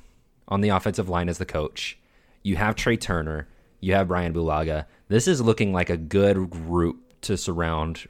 [0.47, 1.97] on the offensive line as the coach.
[2.43, 3.47] You have Trai Turner.
[3.79, 4.85] You have Bryan Bulaga.
[5.07, 8.07] This is looking like a good group to surround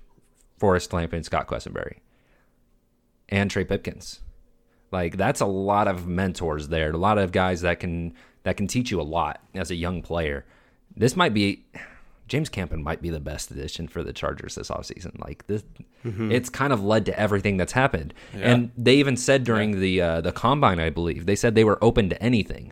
[0.57, 1.99] Forrest Lamp and Scott Quessenberry
[3.29, 4.19] and Trey Pipkins.
[4.95, 8.65] Like that's a lot of mentors there, a lot of guys that can that can
[8.67, 10.45] teach you a lot as a young player.
[10.95, 11.65] This might be
[12.29, 15.19] James Campen might be the best addition for the Chargers this offseason.
[15.19, 15.63] Like this
[16.31, 18.13] it's kind of led to everything that's happened.
[18.33, 21.83] And they even said during the uh, the combine, I believe, they said they were
[21.83, 22.71] open to anything.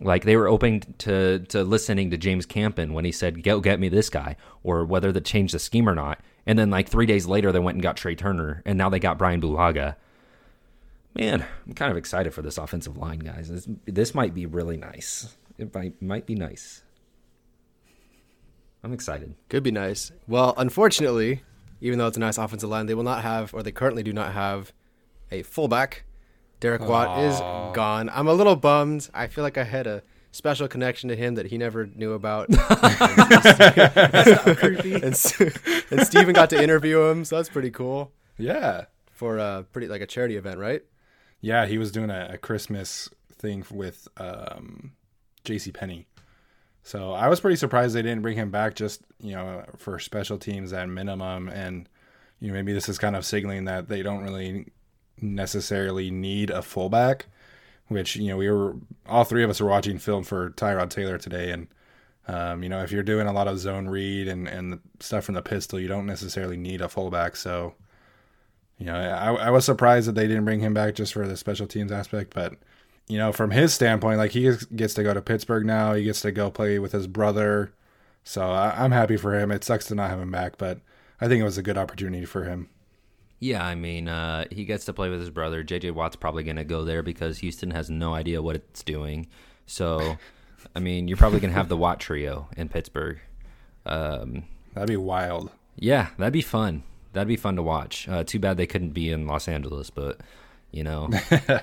[0.00, 3.80] Like they were open to to listening to James Campen when he said, "Go get
[3.80, 6.20] me this guy," or whether to change the scheme or not.
[6.46, 9.00] And then like three days later, they went and got Trai Turner, and now they
[9.00, 9.96] got Bryan Bulaga.
[11.14, 13.48] Man, I'm kind of excited for this offensive line, guys.
[13.48, 15.36] This, this might be really nice.
[15.58, 16.82] It might might be nice.
[18.82, 19.34] I'm excited.
[19.48, 20.10] Could be nice.
[20.26, 21.42] Well, unfortunately,
[21.80, 24.12] even though it's a nice offensive line, they will not have, or they currently do
[24.12, 24.72] not have,
[25.30, 26.04] a fullback.
[26.60, 27.38] Derek Watt is
[27.74, 28.08] gone.
[28.12, 29.08] I'm a little bummed.
[29.12, 32.48] I feel like I had a special connection to him that he never knew about.
[32.48, 32.58] and,
[35.04, 35.40] S-
[35.90, 38.84] and Steven got to interview him, so that's pretty cool Yeah.
[39.10, 40.82] for a pretty like a charity event, right?
[41.42, 44.92] Yeah, he was doing a, a Christmas thing with um,
[45.44, 45.72] J.C.
[45.72, 46.06] Penney.
[46.84, 50.38] So I was pretty surprised they didn't bring him back just you know for special
[50.38, 51.88] teams at minimum, and
[52.40, 54.66] you know maybe this is kind of signaling that they don't really
[55.20, 57.26] necessarily need a fullback.
[57.88, 58.76] Which you know we were
[59.06, 61.68] all three of us were watching film for Tyrod Taylor today, and
[62.26, 65.34] um, you know if you're doing a lot of zone read and and stuff from
[65.34, 67.36] the pistol, you don't necessarily need a fullback.
[67.36, 67.74] So
[68.82, 71.36] you know, I, I was surprised that they didn't bring him back just for the
[71.36, 72.54] special teams aspect, but
[73.06, 76.20] you know, from his standpoint, like he gets to go to Pittsburgh now, he gets
[76.22, 77.72] to go play with his brother,
[78.24, 79.52] so I, I'm happy for him.
[79.52, 80.80] It sucks to not have him back, but
[81.20, 82.70] I think it was a good opportunity for him.
[83.38, 85.62] Yeah, I mean, uh, he gets to play with his brother.
[85.62, 89.28] JJ Watt's probably going to go there because Houston has no idea what it's doing.
[89.66, 90.16] So,
[90.74, 93.20] I mean, you're probably going to have the Watt trio in Pittsburgh.
[93.86, 94.42] Um,
[94.74, 95.50] That'd be wild.
[95.76, 96.82] yeah, that'd be fun.
[97.12, 98.08] That'd be fun to watch.
[98.08, 100.20] Uh, too bad they couldn't be in Los Angeles, but
[100.70, 101.10] you know,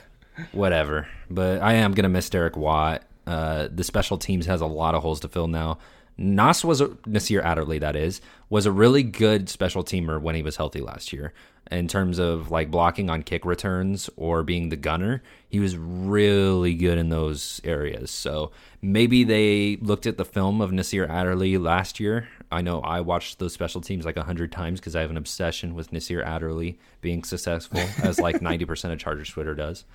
[0.52, 1.08] whatever.
[1.30, 3.04] But I am gonna miss Derek Watt.
[3.26, 5.78] Uh, the special teams has a lot of holes to fill now.
[6.20, 10.44] Nas was a, Nasir Adderley, that is, was a really good special teamer when he
[10.44, 11.34] was healthy last year.
[11.72, 16.74] In terms of like blocking on kick returns or being the gunner, he was really
[16.74, 18.12] good in those areas.
[18.12, 18.52] So
[18.82, 22.28] maybe they looked at the film of Nasir Adderley last year.
[22.52, 25.18] I know I watched those special teams like a hundred times because I have an
[25.18, 29.86] obsession with Nasir Adderley being successful, as like ninety percent of Chargers Twitter does.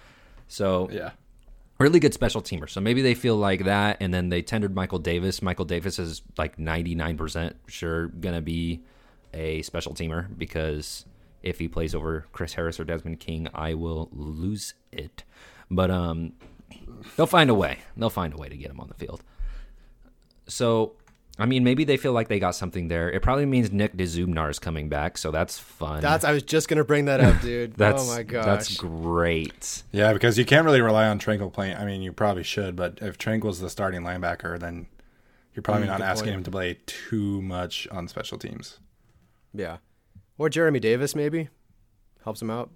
[0.47, 1.11] So Yeah.
[1.79, 2.69] Really good special teamer.
[2.69, 5.43] So maybe they feel like that, and then they tendered Michael Davis.
[5.43, 8.83] Michael Davis is like ninety nine percent sure gonna be
[9.33, 11.05] a special teamer because
[11.43, 15.25] if he plays over Chris Harris or Desmond King, I will lose it.
[15.71, 16.33] But um,
[17.17, 17.79] they'll find a way.
[17.97, 19.23] They'll find a way to get him on the field.
[20.47, 20.95] So.
[21.37, 23.11] I mean, maybe they feel like they got something there.
[23.11, 26.01] It probably means Nick Dzubnar is coming back, so that's fun.
[26.01, 27.75] That's I was just gonna bring that up, dude.
[27.77, 28.45] that's oh my gosh.
[28.45, 29.83] that's great.
[29.91, 31.77] Yeah, because you can't really rely on Tranquill playing.
[31.77, 34.87] I mean, you probably should, but if Tranquill's the starting linebacker, then
[35.55, 36.37] you're probably Mm, not good asking point.
[36.39, 38.79] him to play too much on special teams.
[39.53, 39.79] yeah.
[40.39, 41.49] Or Jeremy Davis maybe
[42.25, 42.69] helps him out.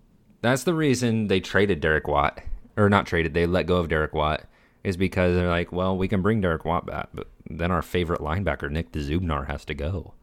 [0.42, 2.40] That's the reason they traded Derek Watt,
[2.76, 3.34] or not traded.
[3.34, 4.44] They let go of Derek Watt
[4.84, 8.20] is because they're like, well, we can bring Derek Watt back, but then our favorite
[8.20, 10.14] linebacker Nick Dzubnar has to go.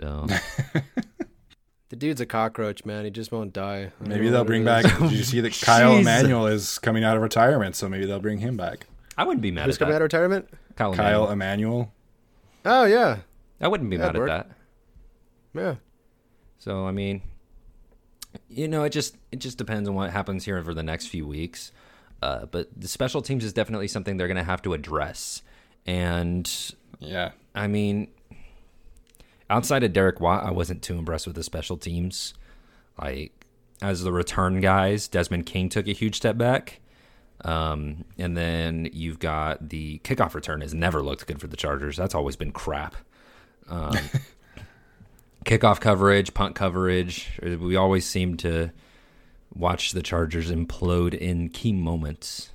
[0.00, 0.26] So
[1.88, 3.04] The dude's a cockroach, man.
[3.04, 3.90] He just won't die.
[4.04, 4.84] I Maybe they'll bring back.
[4.84, 4.92] is.
[4.98, 6.00] Did you see that Kyle Jeez.
[6.02, 7.74] Emanuel is coming out of retirement?
[7.74, 8.86] So maybe they'll bring him back.
[9.18, 10.02] I wouldn't be mad Who's at coming out that.
[10.04, 10.48] of retirement?
[10.76, 11.32] Kyle, Kyle Emmanuel.
[11.32, 11.92] Emanuel.
[12.64, 13.18] Oh yeah,
[13.60, 14.30] I wouldn't be That'd mad work.
[14.30, 14.56] at that.
[15.60, 15.74] yeah.
[16.58, 17.22] So I mean,
[18.48, 21.26] you know, it just it just depends on what happens here over the next few
[21.26, 21.72] weeks.
[22.22, 25.42] Uh, but the special teams is definitely something they're going to have to address.
[25.86, 26.50] And
[26.98, 27.32] Yeah.
[27.54, 28.08] I mean,
[29.48, 32.34] outside of Derek Watt, I wasn't too impressed with the special teams.
[33.00, 33.32] Like
[33.82, 36.80] as the return guys, Desmond King took a huge step back.
[37.42, 41.96] Um, and then you've got the kickoff return has never looked good for the Chargers.
[41.96, 42.96] That's always been crap.
[43.68, 43.96] Um,
[45.46, 47.28] kickoff coverage, punt coverage.
[47.42, 48.70] We always seem to
[49.54, 52.50] watch the Chargers implode in key moments,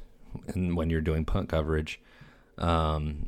[0.48, 2.00] and when you're doing punt coverage.
[2.58, 3.28] Um,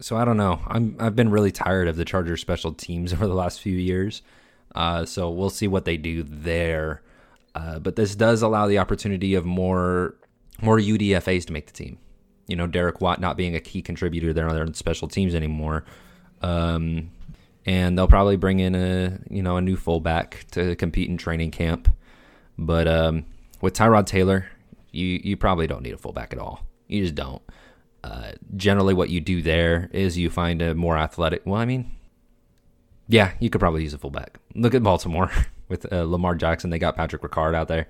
[0.00, 0.60] so I don't know.
[0.66, 4.22] I'm I've been really tired of the Chargers special teams over the last few years.
[4.74, 7.02] Uh, so we'll see what they do there.
[7.54, 10.14] Uh, but this does allow the opportunity of more
[10.60, 11.98] more UDFA's to make the team.
[12.46, 15.84] You know, Derek Watt not being a key contributor there on their special teams anymore.
[16.42, 17.10] Um,
[17.64, 21.50] and they'll probably bring in a you know a new fullback to compete in training
[21.50, 21.88] camp.
[22.58, 23.24] But um,
[23.60, 24.46] with Tyrod Taylor,
[24.92, 26.64] you you probably don't need a fullback at all.
[26.86, 27.42] You just don't.
[28.04, 31.42] Uh, generally, what you do there is you find a more athletic.
[31.44, 31.90] Well, I mean,
[33.08, 34.38] yeah, you could probably use a fullback.
[34.54, 35.30] Look at Baltimore
[35.68, 36.70] with uh, Lamar Jackson.
[36.70, 37.86] They got Patrick Ricard out there.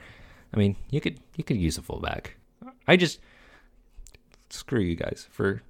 [0.55, 2.37] I mean, you could you could use a fullback.
[2.89, 3.21] I just
[4.51, 5.63] screw you guys for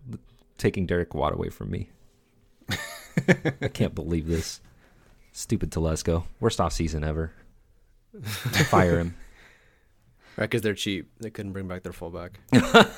[0.58, 1.90] taking Derek Watt away from me.
[3.60, 4.60] I can't believe this.
[5.32, 6.24] Stupid Telesco.
[6.40, 7.32] Worst off season ever.
[8.22, 9.16] Fire him.
[10.36, 11.10] Right, because they're cheap.
[11.20, 12.38] They couldn't bring back their fullback.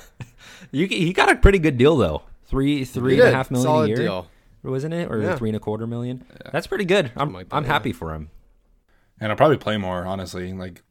[0.73, 2.23] You he got a pretty good deal though.
[2.47, 3.67] Three three and a half million a did.
[3.67, 4.27] half million Solid a year, deal.
[4.63, 5.37] wasn't it, or Yeah.
[5.37, 6.25] three and a quarter million?
[6.53, 7.13] That's pretty good.
[7.17, 7.69] I'm like that, I'm yeah.
[7.73, 8.31] happy for him.
[9.21, 10.53] And I'll probably play more, honestly.
[10.53, 10.83] Like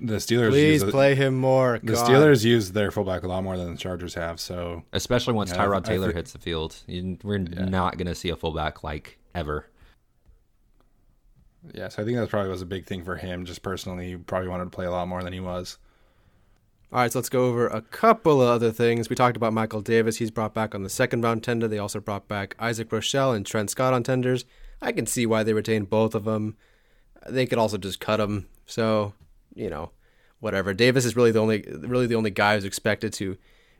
[0.00, 1.80] the Steelers Please use the, play him more.
[1.82, 2.08] the God.
[2.08, 5.62] Steelers use their fullback a lot more than the Chargers have, so Especially once Yeah,
[5.62, 8.36] I- Tyrod I Taylor thi- hits the field, you, we're not going to see a
[8.36, 9.66] fullback like ever.
[11.74, 13.44] Yeah, so I think that probably was a big thing for him.
[13.44, 15.78] Just personally, he probably wanted to play a lot more than he was.
[16.92, 19.08] All right, so let's go over a couple of other things.
[19.08, 20.16] We talked about Michael Davis.
[20.16, 21.68] He's brought back on the second round tender.
[21.68, 24.44] They also brought back Isaac Rochell and Trent Scott on tenders.
[24.82, 26.56] I can see why they retained both of them.
[27.28, 28.48] They could also just cut them.
[28.66, 29.12] So,
[29.54, 29.92] you know,
[30.40, 30.74] whatever.
[30.74, 33.36] Davis is really the only really the only guy who's expected to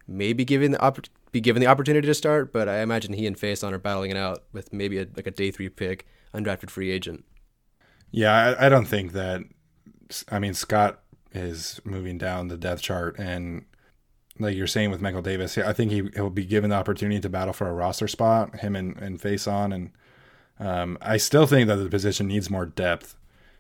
[0.07, 3.37] maybe given the oppor- be given the opportunity to start, but I imagine he and
[3.37, 6.91] Facyson are battling it out with maybe a, like a day 3 pick, undrafted free
[6.91, 7.25] agent.
[8.11, 9.43] Yeah, I, I don't think that.
[10.29, 13.65] I mean, Scott is moving down the depth chart, and
[14.39, 17.29] like you're saying with Michael Davis, I think he he'll be given the opportunity to
[17.29, 18.57] battle for a roster spot.
[18.61, 19.91] Him and, and Facyson, and
[20.59, 23.17] um, I still think that the position needs more depth.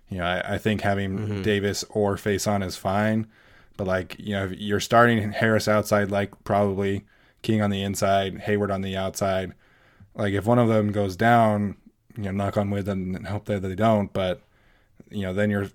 [0.08, 3.28] You know, I, I think having Davis or Facyson is fine,
[3.76, 7.04] but like you know, if you're starting Harris outside, like probably
[7.42, 9.54] King on the inside, Hayward on the outside.
[10.14, 11.76] Like if one of them goes down,
[12.20, 14.12] you know, knock on wood and hope that they don't.
[14.12, 14.42] But
[15.10, 15.70] you know, then you're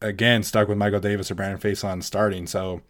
[0.00, 2.46] again stuck with Michael Davis or Brandon Facyson starting.
[2.46, 2.82] So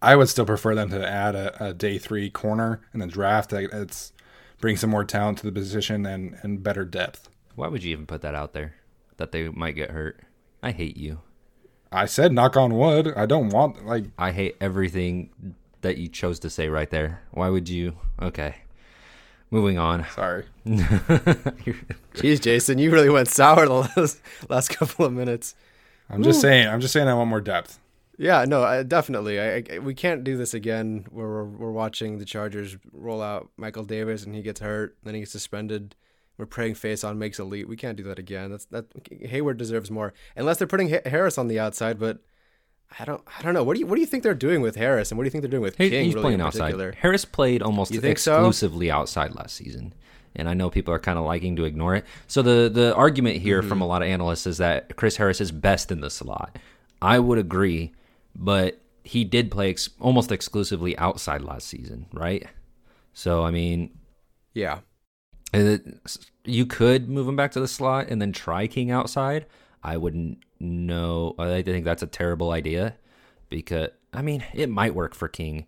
[0.00, 3.50] I would still prefer them to add a, a day three corner in the draft.
[3.50, 4.12] That it's
[4.60, 7.28] bring some more talent to the position and and better depth.
[7.54, 8.74] Why would you even put that out there?
[9.18, 10.20] That they might get hurt.
[10.62, 11.20] I hate you.
[11.90, 13.12] I said knock on wood.
[13.14, 17.22] I don't want like I hate everything that you chose to say right there.
[17.32, 17.96] Why would you?
[18.20, 18.56] Okay.
[19.52, 20.06] Moving on.
[20.14, 20.46] sorry.
[20.66, 25.54] Jeez, Jason, you really went sour the last, last couple of minutes.
[26.08, 26.66] I'm just saying.
[26.66, 27.06] I'm just saying.
[27.06, 27.78] I want more depth.
[28.16, 29.38] Yeah, no, I, definitely.
[29.38, 33.50] I, I, we can't do this again where we're, we're watching the Chargers roll out
[33.58, 35.96] Michael Davis and he gets hurt, then he gets suspended.
[36.38, 37.68] We're praying Facyson makes elite.
[37.68, 38.50] We can't do that again.
[38.50, 38.86] That's that
[39.20, 41.98] Hayward deserves more, unless they're putting Harris on the outside.
[41.98, 42.20] But
[42.98, 43.62] I don't, I don't know.
[43.64, 45.30] What do you, what do you think they're doing with Harris, and what do you
[45.30, 46.04] think they're doing with He- King?
[46.04, 46.94] he's really, playing in outside.
[46.96, 48.34] Harris played almost think so?
[48.34, 49.94] exclusively outside last season.
[50.34, 52.06] And I know people are kind of liking to ignore it.
[52.26, 53.68] So the the argument here Mm-hmm.
[53.68, 56.58] from a lot of analysts is that Chris Harris is best in the slot.
[57.02, 57.92] I would agree,
[58.34, 62.46] but he did play ex- almost exclusively outside last season, right?
[63.12, 63.90] So I mean,
[64.54, 64.78] Yeah,
[65.52, 65.82] it,
[66.44, 69.44] you could move him back to the slot and then try King outside.
[69.82, 71.34] I wouldn't know.
[71.38, 72.94] I think that's a terrible idea
[73.48, 75.66] because I mean it might work for King,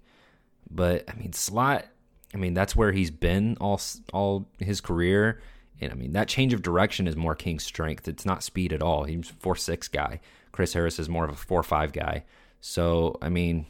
[0.71, 1.87] but I mean slot.
[2.33, 3.81] I mean that's where he's been all
[4.13, 5.41] all his career,
[5.81, 8.09] and I mean that change of direction is more King's strength.
[8.09, 9.05] It's not speed at all.
[9.05, 10.21] He's a four six guy.
[10.53, 12.25] Chris Harris is more of a four five guy.
[12.61, 13.67] So I mean,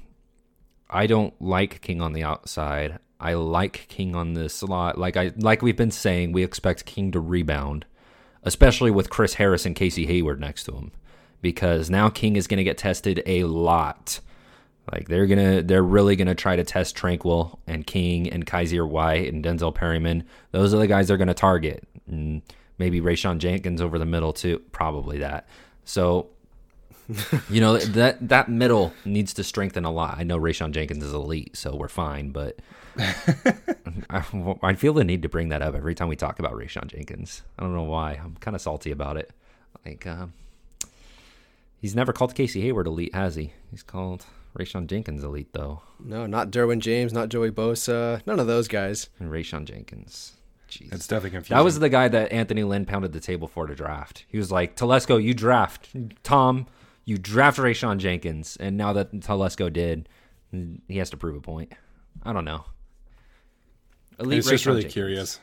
[0.89, 2.99] I don't like King on the outside.
[3.19, 4.99] I like King on the slot.
[4.99, 7.87] Like I like we've been saying, we expect King to rebound,
[8.45, 10.93] especially with Chris Harris and Casey Hayward next to him,
[11.43, 14.21] because now King is going to get tested a lot.
[14.93, 19.33] Like they're gonna, they're really gonna try to test Tranquill and King and Kyzir White
[19.33, 20.25] and Denzel Perryman.
[20.51, 21.89] Those are the guys they're gonna target.
[22.07, 22.43] And
[22.77, 24.59] maybe Rayshawn Jenkins over the middle too.
[24.73, 25.49] Probably that.
[25.85, 26.29] So
[27.49, 30.19] you know that that middle needs to strengthen a lot.
[30.19, 32.59] I know Rayshawn Jenkins is elite, so we're fine, but
[34.11, 34.25] I,
[34.63, 37.43] I feel the need to bring that up every time we talk about Rayshawn Jenkins.
[37.59, 38.21] I don't know why.
[38.23, 39.31] I'm kind of salty about it.
[39.85, 40.27] Like, uh,
[41.81, 43.53] he's never called Casey Hayward elite, has he?
[43.71, 44.27] He's called
[44.59, 45.83] Rayshawn Jenkins elite, though.
[45.99, 49.09] No, not Derwin James, not Joey Bosa, none of those guys.
[49.19, 50.33] And Rayshawn Jenkins.
[50.71, 50.93] Jeez.
[50.93, 51.57] It's definitely confusing.
[51.57, 54.25] That was the guy that Anthony Lynn pounded the table for to draft.
[54.29, 55.91] He was like, Telesco, you draft.
[56.23, 56.67] Tom,
[57.05, 58.57] you draft Rayshawn Jenkins.
[58.59, 60.09] And now that Telesco did,
[60.89, 61.73] he has to prove a point.
[62.23, 62.65] I don't know.
[64.19, 65.41] Elite it's just really curious.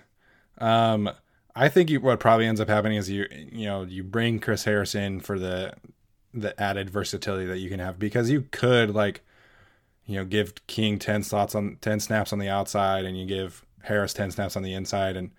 [0.57, 1.09] Um,
[1.55, 4.63] I think you, what probably ends up happening is you you know you bring Chris
[4.63, 5.73] Harris in for the
[6.33, 9.21] the added versatility that you can have because you could like
[10.05, 13.65] you know give King ten slots on ten snaps on the outside and you give
[13.81, 15.17] Harris ten snaps on the inside.
[15.17, 15.31] And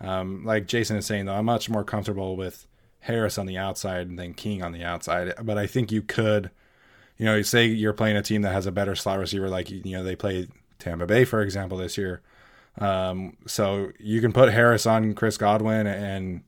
[0.00, 2.66] um, like Jason is saying though I'm much more comfortable with
[3.00, 5.34] Harris on the outside than King on the outside.
[5.42, 6.50] But I think you could
[7.18, 9.82] you know say you're playing a team that has a better slot receiver like you
[9.84, 10.46] know they play
[10.78, 12.20] Tampa Bay for example this year
[12.78, 16.42] um, so you can put Harris on Chris Godwin, and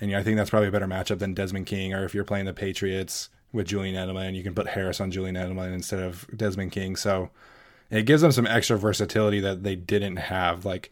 [0.00, 1.94] and I think that's probably a better matchup than Desmond King.
[1.94, 5.36] Or if you're playing the Patriots with Julian Edelman, you can put Harris on Julian
[5.36, 6.96] Edelman instead of Desmond King.
[6.96, 7.30] So
[7.90, 10.64] it gives them some extra versatility that they didn't have.
[10.64, 10.90] Like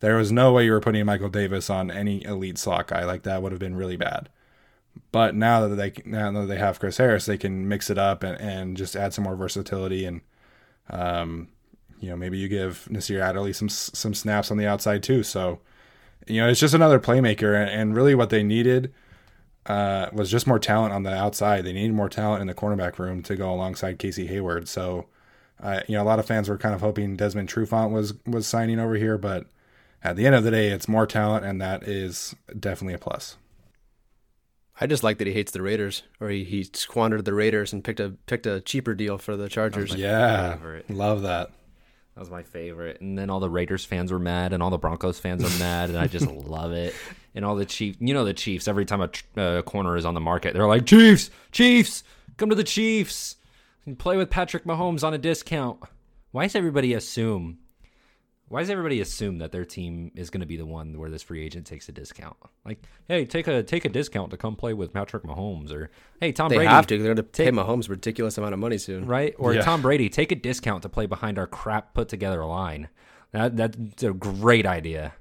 [0.00, 3.04] there was no way you were putting Michael Davis on any elite slot guy.
[3.04, 4.28] Like that would have been really bad.
[5.12, 8.22] But now that they now that they have Chris Harris, they can mix it up
[8.22, 10.20] and, and just add some more versatility and
[10.90, 11.48] um,
[12.00, 15.22] you know, maybe you give Nasir Adderley some some snaps on the outside too.
[15.22, 15.60] So,
[16.26, 18.92] you know, it's just another playmaker, and, and really what they needed
[19.66, 21.64] uh, was just more talent on the outside.
[21.64, 24.68] They needed more talent in the cornerback room to go alongside Casey Hayward.
[24.68, 25.06] So,
[25.62, 28.46] uh, you know, a lot of fans were kind of hoping Desmond Trufant was was
[28.46, 29.46] signing over here, but
[30.02, 33.36] at the end of the day, it's more talent, and that is definitely a plus.
[34.80, 37.84] I just like that he hates the Raiders, or he, he squandered the Raiders and
[37.84, 39.94] picked a picked a cheaper deal for the Chargers.
[39.94, 40.56] Yeah,
[40.88, 41.50] love that.
[42.14, 43.00] That was my favorite.
[43.00, 45.90] And then all the Raiders fans were mad, and all the Broncos fans are mad,
[45.90, 46.94] and I just love it.
[47.34, 48.68] And all the Chiefs, you know, the Chiefs.
[48.68, 52.02] Every time a uh, corner is on the market, they're like, "Chiefs, Chiefs,
[52.36, 53.36] come to the Chiefs,
[53.86, 55.80] and play with Patrick Mahomes on a discount."
[56.32, 57.58] Why does everybody assume
[58.50, 61.22] why does everybody assume that their team is going to be the one where this
[61.22, 62.36] free agent takes a discount?
[62.64, 65.88] Like, hey, take a take a discount to come play with Patrick Mahomes, or
[66.20, 66.66] hey, Tom they Brady.
[66.66, 66.98] They have to.
[66.98, 69.36] They're going to pay Mahomes a ridiculous amount of money soon, right?
[69.38, 69.62] Or yeah.
[69.62, 72.88] Tom Brady, take a discount to play behind our crap put together line.
[73.30, 75.12] That that's a great idea.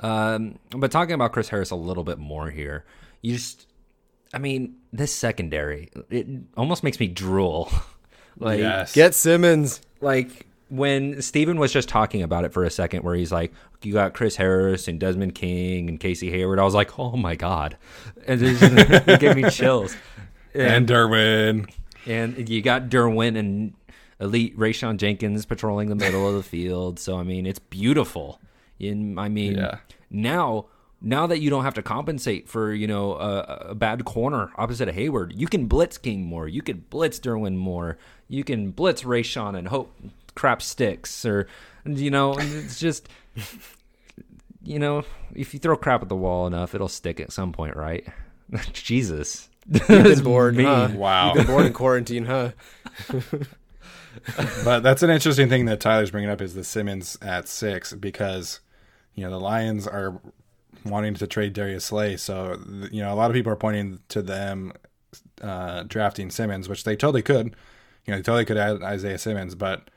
[0.00, 2.84] Um, but talking about Chris Harris a little bit more here,
[3.20, 3.68] you just,
[4.34, 6.26] I mean, this secondary, it
[6.56, 7.70] almost makes me drool.
[8.36, 8.92] like, yes.
[8.92, 9.80] get Simmons.
[10.00, 13.52] Like when Steven was just talking about it for a second, where he's like,
[13.82, 17.36] "You got Chris Harris and Desmond King and Casey Hayward," I was like, "Oh my
[17.36, 17.76] god!"
[18.26, 18.56] And it,
[19.08, 19.94] it gave me chills.
[20.54, 21.70] And, and Derwin,
[22.06, 23.74] and you got Derwin and
[24.18, 26.98] elite Rayshawn Jenkins patrolling the middle of the field.
[26.98, 28.40] So I mean, it's beautiful.
[28.78, 29.78] In I mean, yeah.
[30.10, 30.68] now
[31.02, 34.88] now that you don't have to compensate for you know a, a, bad corner opposite
[34.88, 36.48] of Hayward, you can blitz King more.
[36.48, 37.98] You can blitz Derwin more.
[38.28, 39.94] You can blitz Rayshawn and hope
[40.34, 41.46] crap sticks or
[41.84, 43.08] you know it's just
[44.62, 45.02] you know
[45.34, 48.06] if you throw crap at the wall enough it'll stick at some point right?
[48.72, 49.48] Jesus.
[49.68, 50.90] You've been bored huh?
[50.94, 51.28] wow.
[51.28, 52.50] You've been bored in quarantine huh?
[54.64, 58.60] But that's an interesting thing that tyler's bringing up is the simmons at six because
[59.14, 60.20] you know the lions are
[60.84, 62.16] wanting to trade darius slay.
[62.16, 62.58] So
[62.90, 64.72] you know a lot of people are pointing to them
[65.40, 67.56] uh, drafting simmons which they totally could.
[68.04, 69.88] You know they totally could add isaiah simmons but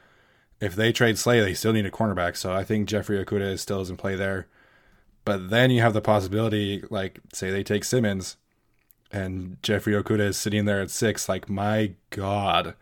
[0.60, 2.38] if they trade Slay, they still need a cornerback.
[2.38, 4.48] So I think Jeffrey Okudah is still is in play there.
[5.24, 8.38] But then you have the possibility, like, say they take Simmons
[9.12, 11.28] and Jeffrey Okudah is sitting there at six.
[11.28, 12.76] Like, my God.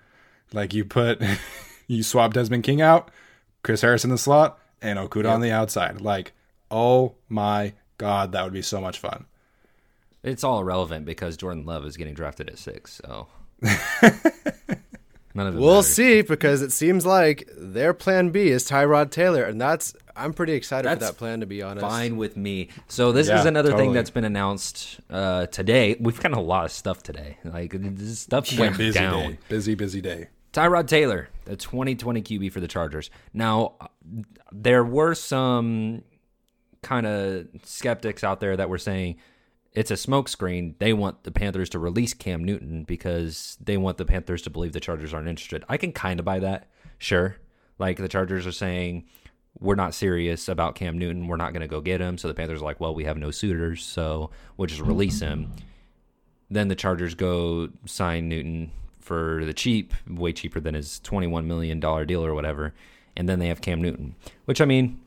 [0.52, 1.22] Like, you put,
[1.88, 3.10] you swap Desmond King out,
[3.64, 5.34] Chris Harris in the slot, and Okudah yep.
[5.34, 6.02] on the outside.
[6.02, 6.34] Like,
[6.70, 9.26] oh my God, that would be so much fun.
[10.22, 13.02] It's all irrelevant because Jordan Love is getting drafted at six.
[13.04, 13.28] So.
[15.36, 15.94] None of it We'll matters.
[15.94, 20.54] see because it seems like their plan B is Tyrod Taylor, and that's I'm pretty
[20.54, 21.86] excited that's for that plan to be honest.
[21.86, 22.70] Fine with me.
[22.88, 23.88] So this yeah, is another totally.
[23.88, 25.96] thing that's been announced uh, today.
[26.00, 27.38] We've got a lot of stuff today.
[27.44, 29.32] Like this stuff yeah, went busy down.
[29.32, 29.38] Day.
[29.50, 30.28] Busy, busy day.
[30.54, 33.10] Tyrod Taylor, the 2020 QB for the Chargers.
[33.34, 33.74] Now,
[34.52, 36.04] there were some
[36.84, 39.16] kind of skeptics out there that were saying
[39.76, 40.78] it's a smokescreen.
[40.80, 44.74] They want the Panthers to release Cam Newton because they want the Panthers to believe
[44.74, 45.64] the Chargers aren't interested.
[45.68, 46.70] I can kind of buy that.
[47.00, 47.38] Sure.
[47.80, 49.06] Like the Chargers are saying,
[49.60, 51.28] we're not serious about Cam Newton.
[51.28, 52.18] We're not going to go get him.
[52.18, 55.52] So the Panthers are like, well, we have no suitors, so we'll just release him.
[56.50, 61.80] Then the Chargers go sign Newton for the cheap, way cheaper than his $21 million
[61.80, 62.74] deal or whatever.
[63.16, 64.16] And then they have Cam Newton,
[64.46, 65.00] which I mean,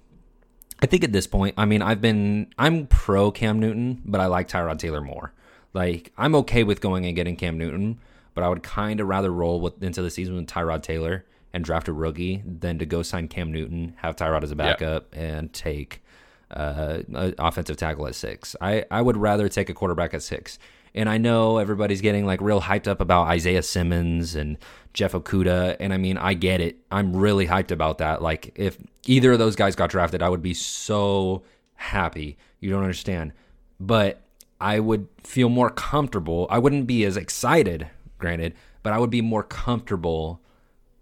[0.80, 4.26] I think at this point, I mean, I've been, I'm pro Cam Newton, but I
[4.26, 5.32] like Tyrod Taylor more.
[5.72, 7.98] Like, I'm okay with going and getting Cam Newton,
[8.34, 11.64] but I would kind of rather roll with, into the season with Tyrod Taylor and
[11.64, 15.52] draft a rookie than to go sign Cam Newton, have Tyrod as a backup, and
[15.52, 16.02] take
[16.50, 18.54] uh, an offensive tackle at six.
[18.60, 20.58] I, I would rather take a quarterback at six.
[20.96, 24.56] And I know everybody's getting like real hyped up about Isaiah Simmons and
[24.94, 25.76] Jeff Okudah.
[25.78, 26.78] And I mean, I get it.
[26.90, 28.22] I'm really hyped about that.
[28.22, 31.42] Like, if either of those guys got drafted, I would be so
[31.74, 32.38] happy.
[32.60, 33.32] You don't understand.
[33.78, 34.22] But
[34.60, 36.46] I would feel more comfortable.
[36.50, 37.88] I wouldn't be as excited,
[38.18, 40.40] granted, but I would be more comfortable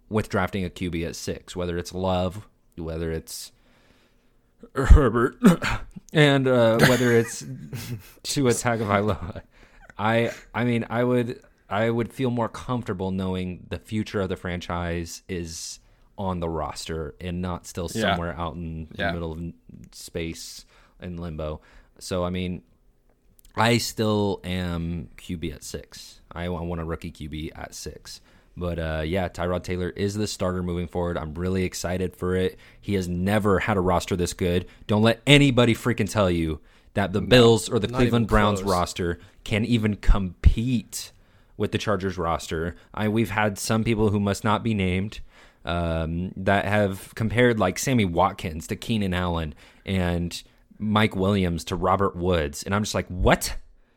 [0.08, 3.52] with drafting a QB at six, whether it's Love, whether it's
[4.74, 5.36] Herbert,
[6.12, 7.44] and uh, whether it's
[8.24, 9.42] Tua Tagovailoa.
[9.98, 14.36] I I mean I would I would feel more comfortable knowing the future of the
[14.36, 15.80] franchise is
[16.16, 18.00] on the roster and not still Yeah.
[18.02, 19.08] somewhere out in Yeah.
[19.08, 19.40] the middle of
[19.92, 20.64] space
[21.00, 21.60] in limbo.
[21.98, 22.62] So I mean,
[23.56, 26.20] I still am QB at six.
[26.32, 28.20] I want a rookie QB at six.
[28.56, 31.18] But uh, yeah, Tyrod Taylor is the starter moving forward.
[31.18, 32.56] I'm really excited for it.
[32.80, 34.66] He has never had a roster this good.
[34.86, 36.60] Don't let anybody freaking tell you
[36.94, 41.12] that the Bills or the Cleveland Browns roster can even compete
[41.56, 42.74] with the Chargers roster.
[42.92, 45.20] I we've had some people who must not be named
[45.64, 49.54] um, that have compared like Sammy Watkins to Keenan Allen
[49.86, 50.42] and
[50.78, 53.56] Mike Williams to Robert Woods, and I'm just like, what?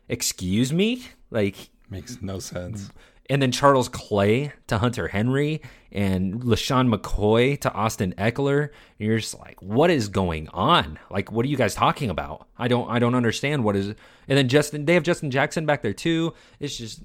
[0.10, 1.04] Excuse me?
[1.32, 2.90] Like, Makes no sense.
[3.30, 5.62] And then Charles Clay to Hunter Henry
[5.92, 8.70] and LeSean McCoy to Austin Ekeler.
[9.00, 10.98] And you're just like, what is going on?
[11.10, 12.48] Like, what are you guys talking about?
[12.58, 15.82] I don't I don't understand what is and then Justin they have Justin Jackson back
[15.82, 16.34] there too.
[16.60, 17.02] It's just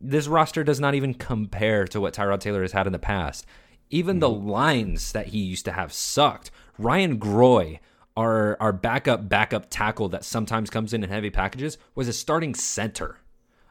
[0.00, 3.46] this roster does not even compare to what Tyrod Taylor has had in the past.
[3.88, 4.48] Even the mm-hmm.
[4.48, 6.50] lines that he used to have sucked.
[6.78, 7.78] Ryan Groy,
[8.14, 12.54] our our backup backup tackle that sometimes comes in in heavy packages, was a starting
[12.54, 13.20] center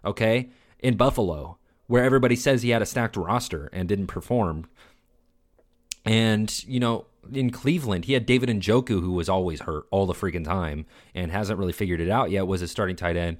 [0.06, 1.58] okay, in Buffalo,
[1.88, 4.66] where everybody says he had a stacked roster and didn't perform.
[6.06, 10.14] And, you know, in Cleveland, he had David Njoku, who was always hurt all the
[10.14, 13.38] freaking time and hasn't really figured it out yet, was his starting tight end.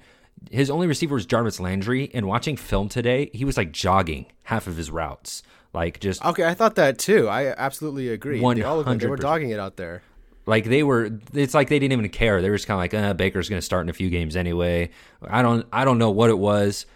[0.50, 4.66] His only receiver was Jarvis Landry, and watching film today, he was like jogging half
[4.66, 5.42] of his routes.
[5.72, 7.28] Like just Okay, I thought that too.
[7.28, 8.38] I absolutely agree.
[8.38, 9.20] They all like they were 100%.
[9.20, 10.02] dogging it out there.
[10.46, 12.40] Like they were, it's like they didn't even care.
[12.40, 14.36] They were just kind of like, uh, Baker's going to start in a few games
[14.36, 14.90] anyway.
[15.26, 16.86] I don't, I don't know what it was.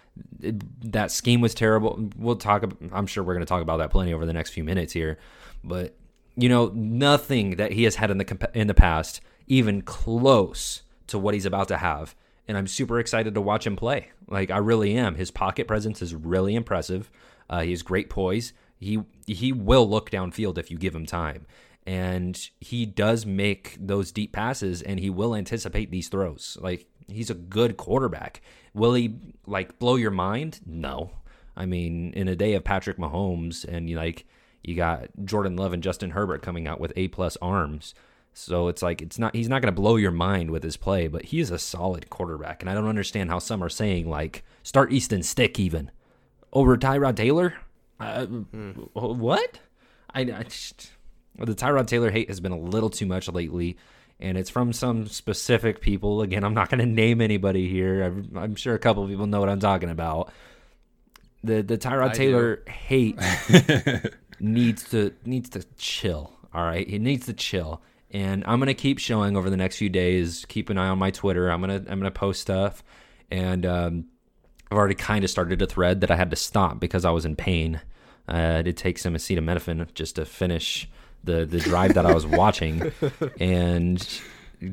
[0.41, 2.11] That scheme was terrible.
[2.17, 2.65] We'll talk.
[2.93, 5.19] I'm sure we're going to talk about that plenty over the next few minutes here.
[5.63, 5.97] But
[6.37, 11.19] you know, nothing that he has had in the in the past even close to
[11.19, 12.15] what he's about to have.
[12.47, 14.11] And I'm super excited to watch him play.
[14.29, 15.15] Like I really am.
[15.15, 17.11] His pocket presence is really impressive.
[17.49, 18.53] Uh, he has great poise.
[18.79, 21.47] He he will look downfield if you give him time
[21.87, 27.31] and he does make those deep passes and he will anticipate these throws like he's
[27.31, 28.41] a good quarterback.
[28.75, 29.15] Will he
[29.47, 30.61] like blow your mind?
[30.67, 31.11] No.
[31.57, 34.25] I mean in a day of patrick mahomes and you like
[34.63, 37.95] you got jordan love and justin herbert coming out with a plus arms
[38.33, 41.09] so it's like it's not he's not going to blow your mind with his play
[41.09, 44.45] but he is a solid quarterback and i don't understand how some are saying like
[44.63, 45.91] start easton stick even.
[46.53, 47.55] Over tyrod taylor?
[48.01, 48.25] Uh,
[48.95, 49.61] what?
[50.15, 50.91] I, I just,
[51.39, 53.77] the Tyrod Taylor hate has been a little too much lately,
[54.21, 56.23] and it's from some specific people.
[56.23, 58.03] Again, I'm not going to name anybody here.
[58.03, 60.33] I'm, I'm sure a couple of people know what I'm talking about.
[61.43, 63.19] The the Tyrod I Taylor hate
[64.41, 66.33] needs to needs to chill.
[66.53, 69.89] All right, he needs to chill, and I'm gonna keep showing over the next few
[69.89, 70.45] days.
[70.49, 71.51] Keep an eye on my Twitter.
[71.51, 72.85] I'm gonna I'm gonna post stuff,
[73.31, 74.05] and um,
[74.71, 77.25] I've already kind of started a thread that I had to stop because I was
[77.25, 77.81] in pain.
[78.29, 80.91] Uh, I did take some acetaminophen just to finish
[81.25, 82.93] the the drive that I was watching,
[83.41, 84.07] and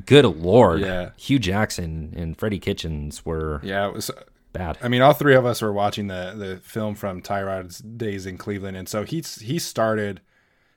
[0.06, 1.10] good lord, Yeah.
[1.16, 4.10] Hue Jackson and Freddie Kitchens were Yeah, it was.
[4.10, 4.22] Uh,
[4.52, 4.78] bad.
[4.82, 8.38] I mean, all three of us were watching the the film from Tyrod's days in
[8.38, 10.20] Cleveland, and so he he started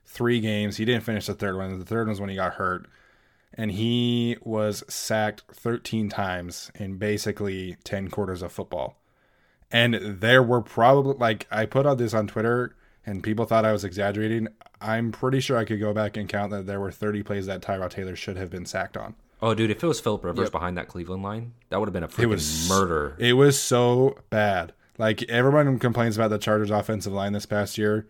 [0.04, 0.76] three games.
[0.76, 1.78] He didn't finish the third one.
[1.78, 2.86] The third one was when he got hurt,
[3.54, 8.96] and he was sacked 13 times in basically 10 quarters of football.
[9.70, 12.74] And there were probably like I put out this on Twitter,
[13.06, 14.48] and people thought I was exaggerating.
[14.80, 17.62] I'm pretty sure I could go back and count that there were 30 plays that
[17.62, 19.14] Tyrod Taylor should have been sacked on.
[19.40, 22.04] Oh, dude, if it was Philip Rivers behind that Cleveland line, that would have been
[22.04, 23.16] a freaking It was murder.
[23.18, 24.72] It was so bad.
[24.98, 28.06] Like everyone complains about the Chargers offensive line this past year.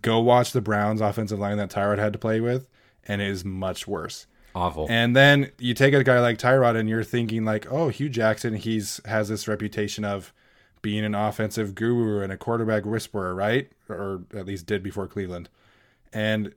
[0.00, 2.66] Go watch the Browns offensive line that Tyrod had to play with,
[3.06, 4.26] and it is much worse.
[4.54, 4.86] Awful.
[4.88, 8.54] And then you take a guy like Tyrod, and you're thinking like, oh, Hue Jackson,
[8.54, 10.32] he's has this reputation of
[10.82, 13.70] being an offensive guru and a quarterback whisperer, right?
[13.88, 15.48] Or at least did before Cleveland.
[16.12, 16.54] And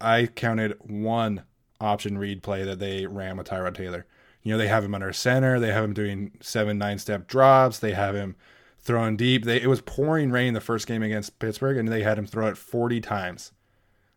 [0.00, 1.42] I counted one
[1.80, 4.06] option read play that they ran with Tyrod Taylor.
[4.42, 7.78] You know, they have him under center, they have him doing seven, nine step drops,
[7.78, 8.34] they have him
[8.80, 9.44] throwing deep.
[9.44, 12.48] They, it was pouring rain the first game against Pittsburgh, and they had him throw
[12.48, 13.52] it 40 times.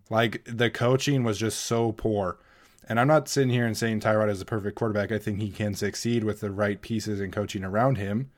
[0.10, 2.40] Like the coaching was just so poor.
[2.88, 5.12] And I'm not sitting here and saying Tyrod is the perfect quarterback.
[5.12, 8.30] I think he can succeed with the right pieces and coaching around him,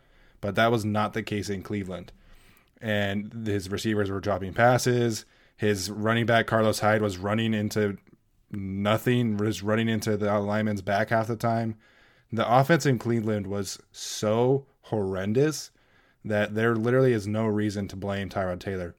[0.42, 2.12] but that was not the case in Cleveland.
[2.82, 5.26] And his receivers were dropping passes.
[5.56, 7.98] His running back Carlos Hyde was running into
[8.52, 11.76] nothing, was running into the lineman's back half the time.
[12.32, 15.72] The offense in Cleveland was so horrendous
[16.24, 18.96] that there literally is no reason to blame Tyrod Taylor.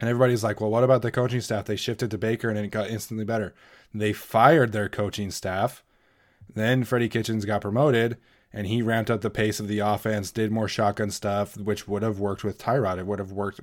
[0.00, 1.64] And everybody's like, well, what about the coaching staff?
[1.64, 3.54] They shifted to Baker and it got instantly better.
[3.94, 5.82] They fired their coaching staff.
[6.52, 8.16] Then Freddie Kitchens got promoted
[8.52, 12.02] and he ramped up the pace of the offense, did more shotgun stuff, which would
[12.02, 12.98] have worked with Tyrod.
[12.98, 13.60] It would have worked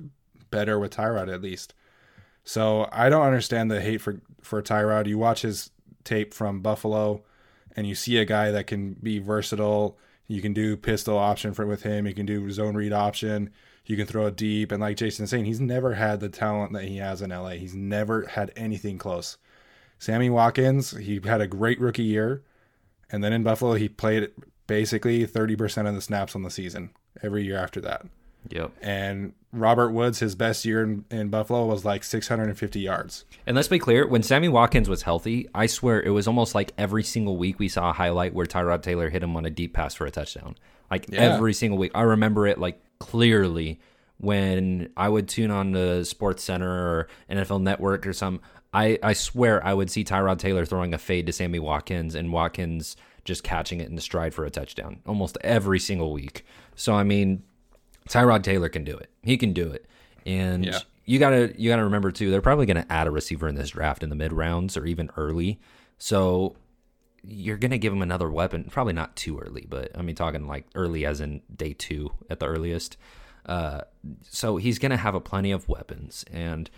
[0.50, 1.74] better with Tyrod at least.
[2.44, 5.06] So I don't understand the hate for, for Tyrod.
[5.06, 5.70] You watch his
[6.04, 7.22] tape from Buffalo
[7.76, 9.98] and you see a guy that can be versatile.
[10.26, 12.06] You can do pistol option for with him.
[12.06, 13.50] You can do zone read option.
[13.86, 14.72] You can throw it deep.
[14.72, 17.50] And like Jason's saying, he's never had the talent that he has in LA.
[17.50, 19.36] He's never had anything close.
[19.98, 22.42] Sammy Watkins, he had a great rookie year.
[23.10, 24.30] And then in Buffalo, he played
[24.70, 26.90] basically 30% of the snaps on the season
[27.22, 28.06] every year after that.
[28.48, 28.70] Yep.
[28.80, 33.24] And Robert Woods, his best year in, in Buffalo was like 650 yards.
[33.46, 36.72] And let's be clear, when Sammy Watkins was healthy, I swear it was almost like
[36.78, 39.74] every single week we saw a highlight where Tyrod Taylor hit him on a deep
[39.74, 40.56] pass for a touchdown.
[40.90, 41.20] Like Yeah.
[41.34, 41.90] every single week.
[41.94, 43.80] I remember it like clearly
[44.18, 48.40] when I would tune on the SportsCenter or NFL Network or some.
[48.72, 52.32] I, I swear I would see Tyrod Taylor throwing a fade to Sammy Watkins and
[52.32, 56.44] Watkins just catching it in the stride for a touchdown almost every single week.
[56.74, 57.42] So I mean,
[58.08, 59.10] Tyrod Taylor can do it.
[59.22, 59.86] He can do it.
[60.26, 60.78] And Yeah.
[61.04, 64.02] you gotta you gotta remember too, they're probably gonna add a receiver in this draft
[64.02, 65.60] in the mid rounds or even early.
[65.98, 66.56] So
[67.22, 68.64] you're gonna give him another weapon.
[68.70, 72.40] Probably not too early, but I mean talking like early as in day two at
[72.40, 72.96] the earliest.
[73.46, 73.82] Uh,
[74.22, 76.70] so he's gonna have a plenty of weapons, and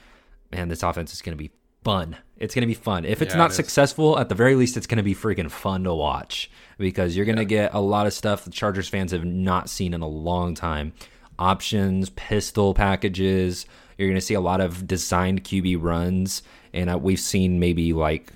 [0.51, 1.51] man, this offense is gonna be
[1.84, 2.16] fun.
[2.43, 3.05] It's gonna be fun.
[3.05, 5.84] If it's Yeah, not it successful, at the very least, it's gonna be freaking fun
[5.84, 9.70] to watch because you're gonna get a lot of stuff the Chargers fans have not
[9.70, 10.93] seen in a long time.
[11.38, 13.64] Options, pistol packages.
[13.97, 16.43] You're gonna see a lot of designed QB runs,
[16.74, 18.32] and uh, we've seen maybe like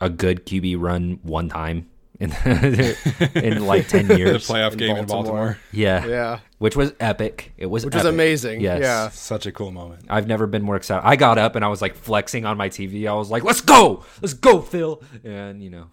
[0.00, 1.88] a good QB run one time
[2.20, 2.32] in
[3.34, 4.46] in like ten The years.
[4.48, 5.58] playoff game in Baltimore.
[5.72, 6.38] Yeah, Yeah.
[6.58, 7.52] which was epic.
[7.56, 8.60] It was Which was amazing.
[8.60, 8.80] Yes.
[8.82, 9.08] Yeah.
[9.10, 10.04] Such a cool moment.
[10.08, 11.06] I've never been more excited.
[11.06, 13.08] I got up and I was like flexing on my TV.
[13.08, 15.86] I was like, "Let's go, let's go, Phil!" And you know,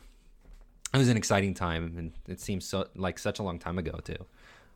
[0.94, 4.00] it was an exciting time, and it seems so like such a long time ago
[4.04, 4.18] too.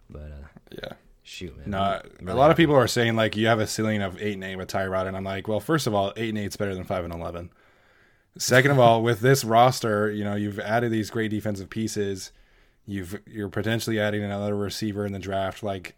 [0.09, 0.93] But uh, Yeah.
[1.23, 3.67] shoot, man, No, I'm a really lot of people are saying like you have a
[3.67, 6.29] ceiling of eight and eight with Tyrod, and I'm like, well, first of all, eight
[6.29, 7.49] and eight's better than five and eleven.
[8.37, 12.31] Second of all, with this roster, you know, you've added these great defensive pieces.
[12.85, 15.61] You've you're potentially adding another receiver in the draft.
[15.61, 15.95] Like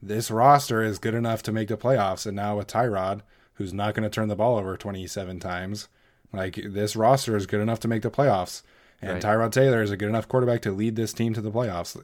[0.00, 3.20] this roster is good enough to make the playoffs, and now with Tyrod,
[3.54, 5.88] who's not going to turn the ball over 27 times,
[6.32, 8.62] like this roster is good enough to make the playoffs.
[9.02, 9.22] And Right.
[9.22, 12.02] Tyrod Taylor is a good enough quarterback to lead this team to the playoffs.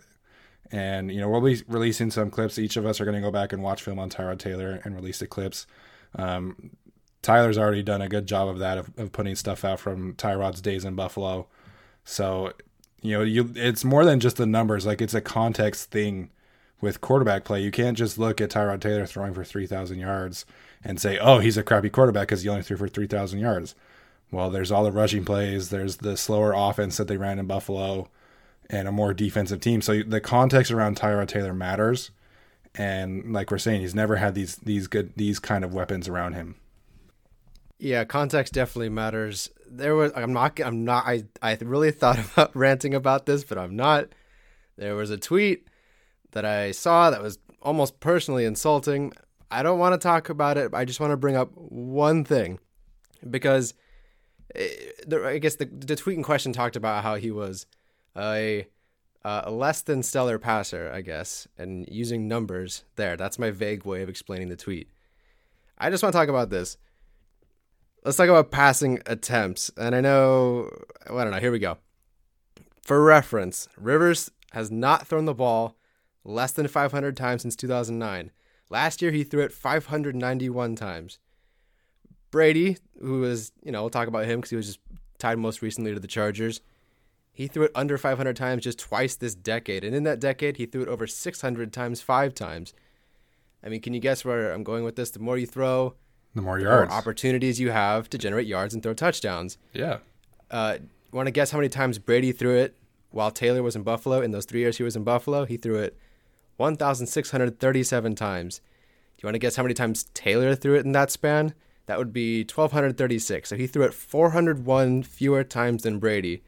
[0.71, 2.59] And you know we'll be releasing some clips.
[2.59, 4.95] Each of us are going to go back and watch film on Tyrod Taylor and
[4.95, 5.67] release the clips.
[6.15, 6.71] Um,
[7.23, 10.61] Tyler's already done a good job of that of, of putting stuff out from Tyrod's
[10.61, 11.47] days in Buffalo.
[12.05, 12.53] So
[13.01, 14.85] you know you it's more than just the numbers.
[14.87, 16.31] Like it's a context thing
[16.81, 17.63] with quarterback play.
[17.63, 20.45] You can't just look at Tyrod Taylor throwing for three thousand yards
[20.85, 23.75] and say, "Oh, he's a crappy quarterback because he only threw for three thousand yards."
[24.31, 25.71] Well, there's all the rushing plays.
[25.71, 28.09] There's the slower offense that they ran in Buffalo
[28.71, 29.83] and a more defensive team.
[29.83, 32.11] So the context around Tyrod Taylor matters.
[32.75, 36.33] And like we're saying, he's never had these these good these kind of weapons around
[36.33, 36.57] him.
[37.83, 39.51] Yeah, context definitely matters.
[39.69, 43.59] There was I'm not I'm not I I really thought about ranting about this, but
[43.59, 44.07] I'm not.
[44.77, 45.67] There was a tweet
[46.31, 49.13] that I saw that was almost personally insulting.
[49.51, 50.73] I don't want to talk about it.
[50.73, 52.61] I just want to bring up one thing
[53.29, 53.75] because
[54.55, 54.69] eh,
[55.13, 57.67] I guess the the tweet in question talked about how he was
[58.17, 58.69] a
[59.25, 63.17] a less than stellar passer, I guess, and using numbers there.
[63.17, 64.89] That's my vague way of explaining the tweet.
[65.79, 66.77] I just want to talk about this.
[68.05, 69.71] Let's talk about passing attempts.
[69.77, 70.69] And I know,
[71.09, 71.39] I don't know.
[71.39, 71.79] Here we go.
[72.83, 75.77] For reference, Rivers has not thrown the ball
[76.25, 78.33] less than 500 times since 2009.
[78.71, 81.21] Last year, he threw it 591 times.
[82.33, 84.81] Brady, who was, you know, we'll talk about him because he was just
[85.19, 86.61] tied most recently to the Chargers.
[87.33, 89.85] He threw it under 500 times just twice this decade.
[89.85, 92.75] And in that decade, he threw it over 600 times five times.
[93.63, 95.11] I mean, can you guess where I'm going with this?
[95.11, 95.95] The more you throw,
[96.35, 96.91] The more the yards.
[96.91, 99.59] more opportunities you have to generate yards and throw touchdowns.
[99.73, 99.99] yeah.
[100.51, 100.79] Uh,
[101.13, 102.75] Want to guess how many times Brady threw it
[103.11, 104.23] while Taylor was in Buffalo?
[104.23, 105.95] In those three years he was in Buffalo, he threw it
[106.57, 108.59] 1,637 times.
[108.59, 111.53] Do you want to guess how many times Taylor threw it in that span?
[111.87, 113.49] That would be 1,236.
[113.49, 116.43] So he threw it 401 fewer times than Brady.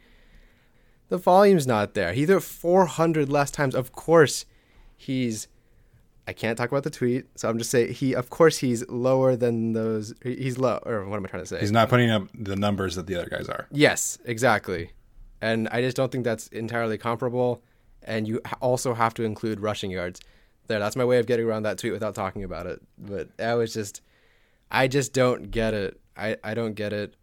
[1.08, 2.12] The volume's not there.
[2.12, 3.74] He threw it 400 less times.
[3.74, 4.46] Of course,
[4.96, 5.48] he's.
[6.26, 8.14] I can't talk about the tweet, so I'm just saying he.
[8.14, 10.14] Of course, he's lower than those.
[10.22, 11.60] He's low, or what am I trying to say?
[11.60, 13.66] He's not putting up the numbers that the other guys are.
[13.70, 14.92] Yes, exactly.
[15.42, 17.62] And I just don't think that's entirely comparable.
[18.02, 20.20] And you also have to include rushing yards.
[20.66, 22.80] There, that's my way of getting around that tweet without talking about it.
[22.96, 24.00] But that was just,
[24.70, 26.00] I just don't get it.
[26.16, 27.14] I, I don't get it.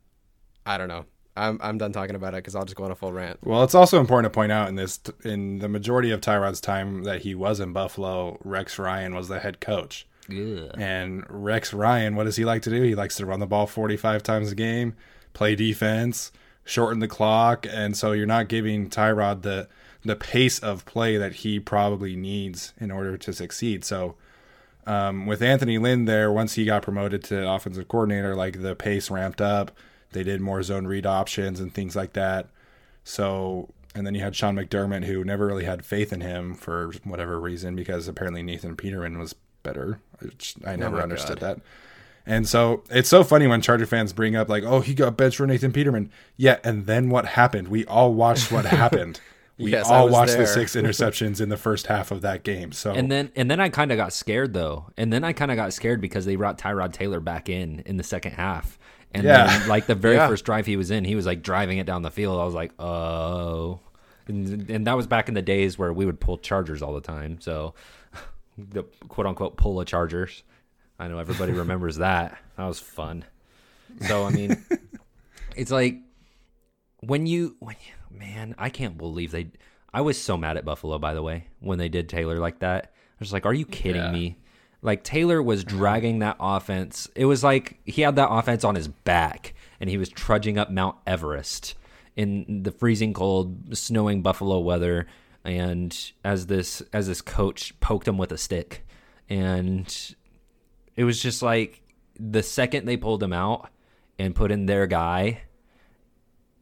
[0.66, 1.06] I don't know.
[1.36, 3.40] I'm I'm done talking about it because I'll just go on a full rant.
[3.44, 7.04] Well, it's also important to point out in this in the majority of Tyrod's time
[7.04, 10.06] that he was in Buffalo, Rex Ryan was the head coach.
[10.30, 10.68] Yeah.
[10.78, 12.82] And Rex Ryan, what does he like to do?
[12.82, 14.96] He likes to run the ball 45 times a game,
[15.34, 16.32] play defense,
[16.64, 19.68] shorten the clock, and so you're not giving Tyrod the
[20.04, 23.86] the pace of play that he probably needs in order to succeed.
[23.86, 24.16] So
[24.88, 29.12] um, with Anthony Lynn there, once he got promoted to offensive coordinator, like the pace
[29.12, 29.72] ramped up.
[30.12, 32.47] They did more zone read options and things like that.
[33.03, 36.91] So, and then you had Sean McDermott, who never really had faith in him for
[37.03, 39.99] whatever reason, because apparently Nathan Peterman was better.
[40.20, 41.57] Which I never my understood God.
[41.57, 41.62] that.
[42.26, 45.38] And so it's so funny when Charger fans bring up like, "Oh, he got benched
[45.38, 47.68] for Nathan Peterman." Yeah, and then what happened?
[47.70, 49.20] We all watched what happened.
[49.57, 52.72] We Yes, all was watched the six interceptions in the first half of that game.
[52.72, 54.88] So And then and then I kind of got scared though.
[54.97, 57.97] And then I kind of got scared because they brought Tyrod Taylor back in in
[57.97, 58.78] the second half.
[59.14, 59.47] And Yeah.
[59.59, 60.28] then, like the very Yeah.
[60.28, 62.39] first drive he was in, he was like driving it down the field.
[62.39, 63.80] I was like, "Oh."
[64.28, 67.01] And, and that was back in the days where we would pull Chargers all the
[67.01, 67.41] time.
[67.41, 67.74] So
[68.57, 70.43] the quote unquote pull a Chargers.
[70.99, 72.38] I know everybody remembers that.
[72.57, 73.26] That was fun.
[74.07, 74.64] So I mean,
[75.55, 75.97] it's like
[77.01, 79.47] when you when you, man, I can't believe they.
[79.93, 82.86] I was so mad at Buffalo, by the way, when they did Taylor like that.
[82.93, 84.12] I was like, "Are you kidding Yeah.
[84.12, 84.38] me?"
[84.82, 85.78] Like Taylor was uh-huh.
[85.78, 87.10] dragging that offense.
[87.16, 90.72] It was like he had that offense on his back, and he was trudging up
[90.72, 91.76] Mount Everest
[92.16, 95.08] in the freezing cold, snowing Buffalo weather.
[95.44, 98.86] And as this as this coach poked him with a stick,
[99.30, 100.16] and
[100.96, 101.82] it was just like
[102.20, 103.70] the second they pulled him out
[104.20, 105.42] and put in their guy,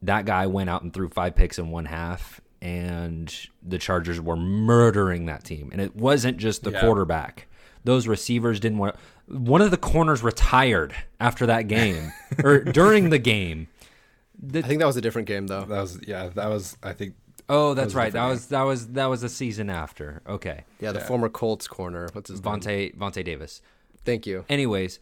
[0.02, 4.36] that guy went out and threw five picks in one half, and the Chargers were
[4.36, 5.68] murdering that team.
[5.72, 6.80] And it wasn't just the Yeah.
[6.80, 7.48] quarterback;
[7.84, 8.96] those receivers didn't want.
[9.26, 12.12] One of the corners retired after that game
[12.42, 13.68] or during the game.
[14.54, 15.60] I think that was a different game though.
[15.64, 17.14] that was yeah, that was I think
[17.48, 18.12] Oh, that's was a right.
[18.12, 20.22] That different was that was that was the season after.
[20.28, 22.08] Okay, Yeah, the former Colts corner.
[22.12, 22.54] What's his name?
[22.54, 23.60] Vontae Vontae Davis.
[24.04, 24.44] Thank you.
[24.48, 24.98] anyways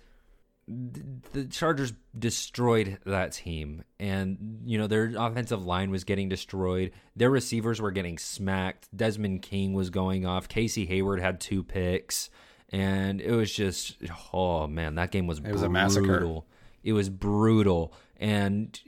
[0.67, 6.91] th- the chargers destroyed that team and you know their offensive line was getting destroyed
[7.17, 12.29] their receivers were getting smacked desmond king was going off casey hayward had two picks
[12.71, 13.97] and it was just
[14.33, 16.43] oh man that game was It was a massacre.
[16.83, 18.79] it was brutal and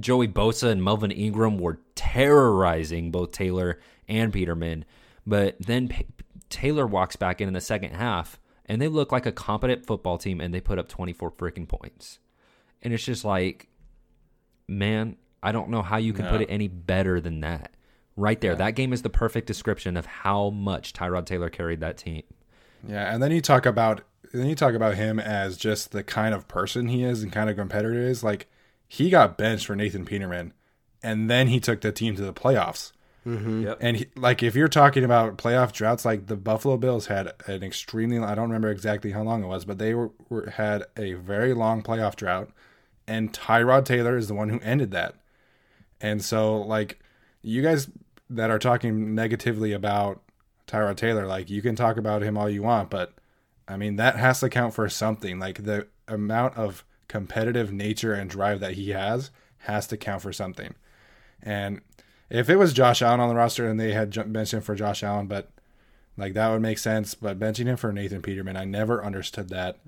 [0.00, 3.78] joey bosa and melvin ingram were terrorizing both taylor
[4.08, 4.84] and peterman
[5.26, 6.06] but then P-
[6.48, 10.18] taylor walks back in in the second half and they look like a competent football
[10.18, 12.18] team and they put up 24 freaking points.
[12.82, 13.68] And it's just like,
[14.68, 17.72] man, I don't know how you can put it any better than that.
[18.16, 18.56] Right there.
[18.56, 22.22] That game is the perfect description of how much Tyrod Taylor carried that team.
[22.88, 26.34] Yeah, and then you talk about then you talk about him as just the kind
[26.34, 28.22] of person he is and kind of competitor he is.
[28.22, 28.48] Like
[28.86, 30.52] he got benched for Nathan Peterman,
[31.02, 32.92] and then he took the team to the playoffs.
[33.26, 33.62] Mm-hmm.
[33.62, 33.78] Yep.
[33.80, 37.62] And he, like if you're talking about playoff droughts, like the Buffalo Bills had an
[37.62, 41.14] extremely I don't remember exactly how long it was, but they were, were had a
[41.14, 42.50] very long playoff drought,
[43.06, 45.14] and Tyrod Taylor is the one who ended that.
[46.00, 47.00] And so like
[47.42, 47.88] you guys
[48.30, 50.22] that are talking negatively about
[50.66, 53.14] Tyrod Taylor, like you can talk about him all you want, but
[53.68, 55.38] I mean that has to count for something.
[55.38, 60.32] Like the amount of competitive nature and drive that he has has to count for
[60.32, 60.74] something.
[61.42, 61.80] And
[62.30, 65.02] if it was Josh Allen on the roster and they had benched him for Josh
[65.02, 65.50] Allen, but
[66.16, 67.14] like that would make sense.
[67.14, 69.78] But benching him for Nathan Peterman, I never understood that.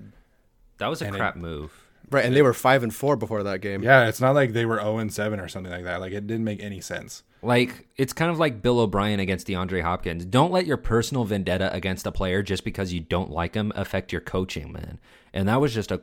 [0.78, 1.72] That was a And it- crap move.
[2.10, 3.82] Right, and they were five and four before that game.
[3.82, 6.00] Yeah, it's not like they were 0 and 7 or something like that.
[6.00, 7.22] Like it didn't make any sense.
[7.40, 10.24] Like, it's kind of like Bill O'Brien against DeAndre Hopkins.
[10.24, 14.10] Don't let your personal vendetta against a player just because you don't like him affect
[14.10, 14.98] your coaching, man.
[15.32, 16.00] And that was just a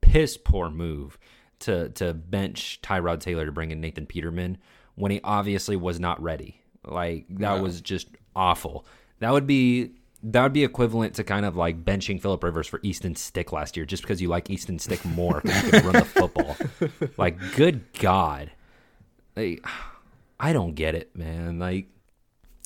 [0.00, 1.18] piss poor move.
[1.60, 4.58] to to bench Tyrod Taylor to bring in Nathan Peterman
[4.94, 6.60] when he obviously was not ready.
[6.84, 7.62] Like that No.
[7.62, 8.86] was just awful.
[9.18, 12.80] That would be that would be equivalent to kind of like benching Philip Rivers for
[12.82, 15.92] Easton Stick last year, just because you like Easton Stick more because you can run
[15.94, 16.56] the football.
[17.16, 18.50] Like, good God,
[19.36, 19.64] like,
[20.38, 21.58] I don't get it, man.
[21.58, 21.88] Like,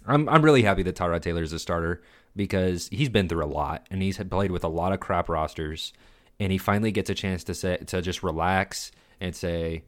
[0.06, 2.02] I'm I'm really happy that Tyrod Taylor is a starter
[2.34, 5.92] because he's been through a lot and he's played with a lot of crap rosters,
[6.40, 9.84] and he finally gets a chance to say to just relax and say,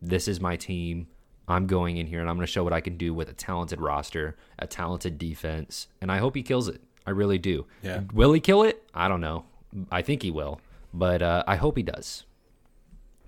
[0.00, 1.08] "This is my team.
[1.48, 3.32] I'm going in here and I'm going to show what I can do with a
[3.32, 6.82] talented roster, a talented defense, and I hope he kills it.
[7.08, 7.64] I really do.
[7.82, 8.02] Yeah.
[8.12, 8.82] Will he kill it?
[8.92, 9.46] I don't know.
[9.90, 10.60] I think he will,
[10.92, 12.26] but uh, I hope he does.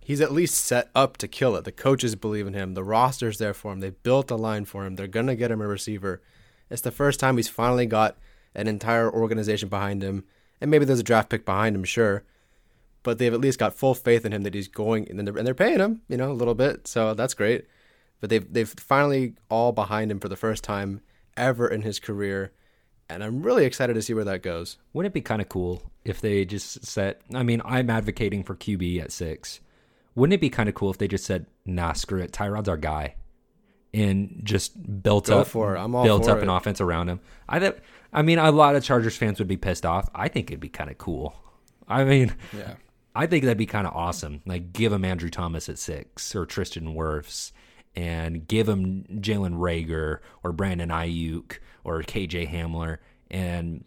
[0.04, 1.64] He's at least set up to kill it.
[1.64, 2.74] The coaches believe in him.
[2.74, 3.80] The roster's there for him.
[3.80, 4.96] They built a line for him.
[4.96, 6.20] They're gonna get him a receiver.
[6.68, 8.18] It's the first time he's finally got
[8.54, 10.24] an entire organization behind him,
[10.60, 12.22] and maybe there's a draft pick behind him, sure.
[13.02, 15.46] But they've at least got full faith in him that he's going, and they're, and
[15.46, 16.86] they're paying him, you know, a little bit.
[16.86, 17.64] So that's great.
[18.20, 21.00] But they've they've finally all behind him for the first time
[21.34, 22.52] ever in his career,
[23.10, 24.76] and I'm really excited to see where that goes.
[24.92, 27.20] Wouldn't it be kind of cool if they just set?
[27.34, 29.60] I mean, I'm advocating for QB at six.
[30.14, 32.32] Wouldn't it be kind of cool if they just said, "Nah, screw it.
[32.32, 33.14] Tyrod's our guy,"
[33.94, 35.78] and just built Go up for it.
[35.80, 36.42] I'm all built up it.
[36.42, 37.20] an offense around him?
[37.48, 37.76] I th-
[38.12, 40.08] I mean, a lot of Chargers fans would be pissed off.
[40.14, 41.34] I think it'd be kind of cool.
[41.86, 42.74] I mean, Yeah.
[43.14, 44.40] I think that'd be kind of awesome.
[44.46, 47.50] Like, give him Andrew Thomas at six or Tristan Wirfs,
[47.96, 52.98] and give him Jalen Reagor or Brandon Aiyuk or KJ Hamler,
[53.30, 53.84] and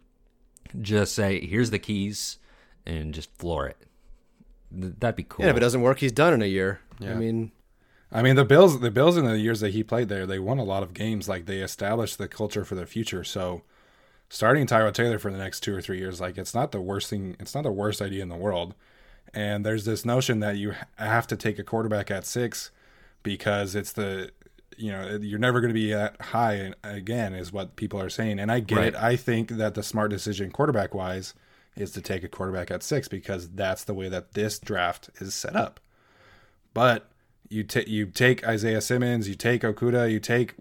[0.81, 2.39] just say, "Here's the keys,"
[2.85, 3.77] and just floor it.
[4.71, 5.45] That'd be cool.
[5.45, 6.79] Yeah, if it doesn't work, he's done in a year.
[7.01, 7.51] I mean,
[8.11, 10.59] I mean, the Bills, the Bills in the years that he played there, they won
[10.59, 11.27] a lot of games.
[11.27, 13.23] Like they established the culture for the future.
[13.23, 13.63] So
[14.29, 17.09] starting Tyrod Taylor for the next two or three years, like it's not the worst
[17.09, 17.35] thing.
[17.39, 18.75] It's not the worst idea in the world.
[19.33, 22.69] And there's this notion that you have to take a quarterback at six
[23.23, 24.29] because it's the,
[24.78, 28.39] you know, you're never going to be at high again, is what people are saying.
[28.39, 28.88] And I get Right.
[28.88, 28.95] it.
[28.95, 31.34] I think that the smart decision, quarterback wise,
[31.76, 35.34] is to take a quarterback at six because that's the way that this draft is
[35.34, 35.80] set up.
[36.74, 37.09] But
[37.49, 40.55] you take you take Isaiah Simmons, you take Okudah, you take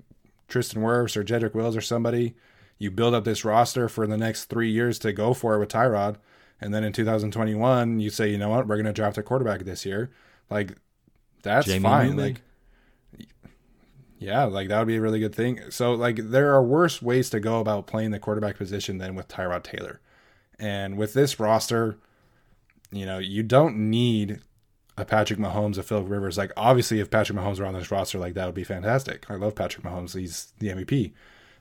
[0.48, 2.34] Tristan Wirfs or Jedrick Wills or somebody.
[2.78, 5.68] You build up this roster for the next three years to go for it with
[5.70, 6.16] Tyrod,
[6.60, 9.60] and then in 2021 you say, you know what, we're going to draft a quarterback
[9.60, 10.10] this year.
[10.50, 10.72] Like
[11.42, 12.16] that's Jamie fine.
[12.16, 12.40] Like
[14.22, 15.60] yeah, like that would be a really good thing.
[15.70, 19.28] So like there are worse ways to go about playing the quarterback position than with
[19.28, 20.00] Tyrod Taylor.
[20.58, 21.98] And with this roster,
[22.90, 24.40] you know, you don't need
[24.96, 26.38] a Patrick Mahomes, a Philip Rivers.
[26.38, 29.28] Like obviously if Patrick Mahomes were on this roster, like that would be fantastic.
[29.28, 30.16] I love Patrick Mahomes.
[30.16, 31.12] He's the MVP.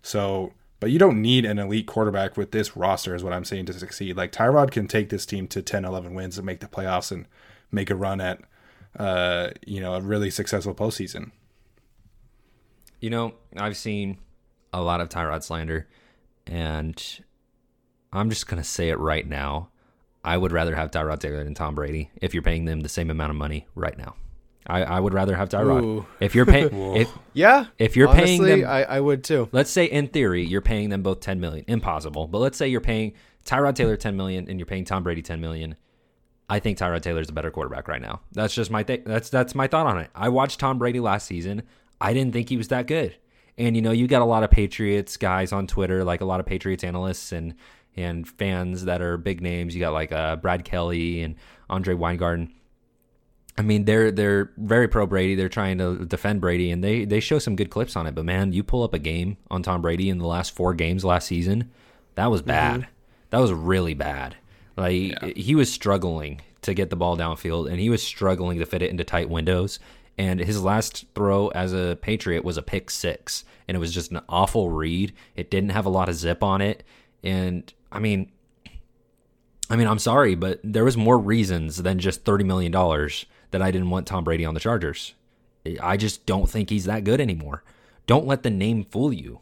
[0.03, 3.67] So but you don't need an elite quarterback with this roster is what I'm saying
[3.67, 4.17] to succeed.
[4.17, 7.27] Like Tyrod can take this team to 10, 11 wins and make the playoffs and
[7.71, 8.41] make a run at
[8.97, 11.31] uh, you know, a really successful postseason.
[13.01, 14.17] You know, I've seen
[14.71, 15.87] a lot of Tyrod slander,
[16.47, 17.03] and
[18.13, 19.69] I'm just gonna say it right now.
[20.23, 23.09] I would rather have Tyrod Taylor than Tom Brady if you're paying them the same
[23.09, 24.15] amount of money right now.
[24.67, 25.83] I, I would rather have Tyrod.
[25.83, 26.05] Ooh.
[26.19, 27.65] If you're paying, if yeah.
[27.79, 29.49] If you're paying them- I, I would too.
[29.51, 32.27] let's say in theory you're paying them both 10 million, impossible.
[32.27, 33.13] But let's say you're paying
[33.45, 35.75] Tyrod Taylor 10 million and you're paying Tom Brady 10 million.
[36.47, 38.21] I think Tyrod Taylor's a better quarterback right now.
[38.33, 40.11] That's just my th- that's that's my thought on it.
[40.13, 41.63] I watched Tom Brady last season.
[42.01, 43.15] I didn't think he was that good.
[43.57, 46.39] And you know, you got a lot of Patriots guys on Twitter, like a lot
[46.39, 47.55] of Patriots analysts and
[47.95, 49.75] and fans that are big names.
[49.75, 51.35] You got like uh, Brad Kelly and
[51.69, 52.53] Andre Weingarten.
[53.57, 55.35] I mean, they're they're very pro Brady.
[55.35, 58.15] They're trying to defend Brady, and they they show some good clips on it.
[58.15, 61.03] But man, you pull up a game on Tom Brady in the last four games
[61.03, 61.69] last season,
[62.15, 62.87] that was bad.
[63.29, 64.35] That was really bad.
[64.77, 68.81] Like he was struggling to get the ball downfield, and he was struggling to fit
[68.81, 69.79] it into tight windows.
[70.17, 74.11] And his last throw as a Patriot was a pick six, and it was just
[74.11, 75.13] an awful read.
[75.35, 76.83] It didn't have a lot of zip on it,
[77.23, 78.31] and I mean,
[79.69, 83.61] I mean, I'm sorry, but there was more reasons than just thirty million dollars that
[83.61, 85.13] I didn't want Tom Brady on the Chargers.
[85.81, 87.63] I just don't think he's that good anymore.
[88.07, 89.39] Don't let the name fool you.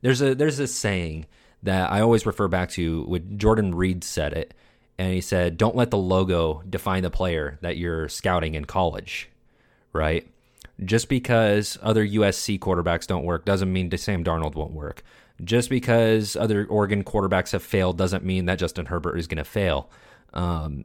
[0.00, 1.26] There's a there's a saying
[1.62, 3.04] that I always refer back to.
[3.04, 4.54] When Jordan Reed said it,
[4.98, 9.28] and he said, "Don't let the logo define the player that you're scouting in college."
[9.92, 10.28] Right?
[10.84, 15.02] Just because other USC quarterbacks don't work doesn't mean Sam Darnold won't work.
[15.42, 19.44] Just because other Oregon quarterbacks have failed doesn't mean that Justin Herbert is going to
[19.44, 19.90] fail.
[20.34, 20.84] Um,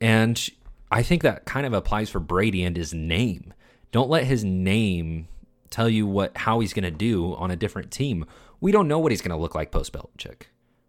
[0.00, 0.48] and
[0.90, 3.52] I think that kind of applies for Brady and his name.
[3.92, 5.28] Don't let his name
[5.70, 8.26] tell you what how he's going to do on a different team.
[8.60, 10.42] We don't know what he's going to look like post Belichick.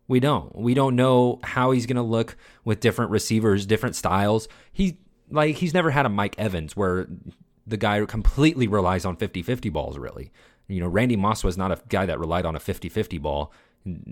[0.07, 0.55] We don't.
[0.55, 4.47] We don't know how he's going to look with different receivers, different styles.
[4.71, 4.97] He
[5.29, 7.07] like he's never had a Mike Evans where
[7.65, 10.31] the guy completely relies on 50-50 balls really.
[10.69, 13.51] You know, Randy Moss was not a guy that relied on a 50-50 ball.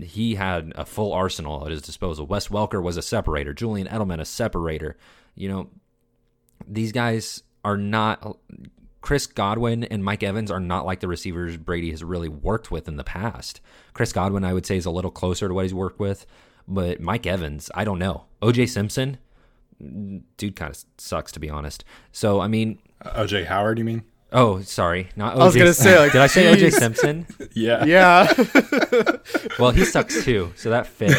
[0.02, 2.26] He had a full arsenal at his disposal.
[2.26, 4.98] Wes Welker was a separator, Julian Edelman a separator.
[5.36, 5.70] You know,
[6.68, 8.38] these guys are not
[9.06, 12.88] Chris Godwin and Mike Evans are not like the receivers Brady has really worked with
[12.88, 13.62] in the past.
[13.94, 16.26] Chris Godwin, I would say, is a little closer to what he's worked with,
[16.68, 18.26] but Mike Evans, I don't know.
[18.42, 19.20] OJ Simpson,
[20.38, 21.84] dude, kind of sucks to be honest.
[22.12, 24.02] So, I mean, Uh, OJ Howard, you mean?
[24.34, 25.40] oh, sorry, not OJ.
[25.42, 26.72] I was gonna say, like, did I say OJ.
[26.74, 27.28] Simpson?
[27.54, 27.86] Yeah.
[27.86, 28.34] Yeah.
[29.60, 31.14] Well, he sucks too, so that fits.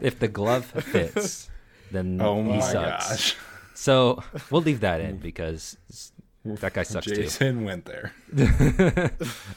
[0.00, 1.50] if the glove fits,
[1.90, 3.08] then Oh he my sucks.
[3.10, 3.36] gosh.
[3.80, 5.74] So we'll leave that in because
[6.44, 7.14] that guy sucks too.
[7.14, 8.12] Jason went there.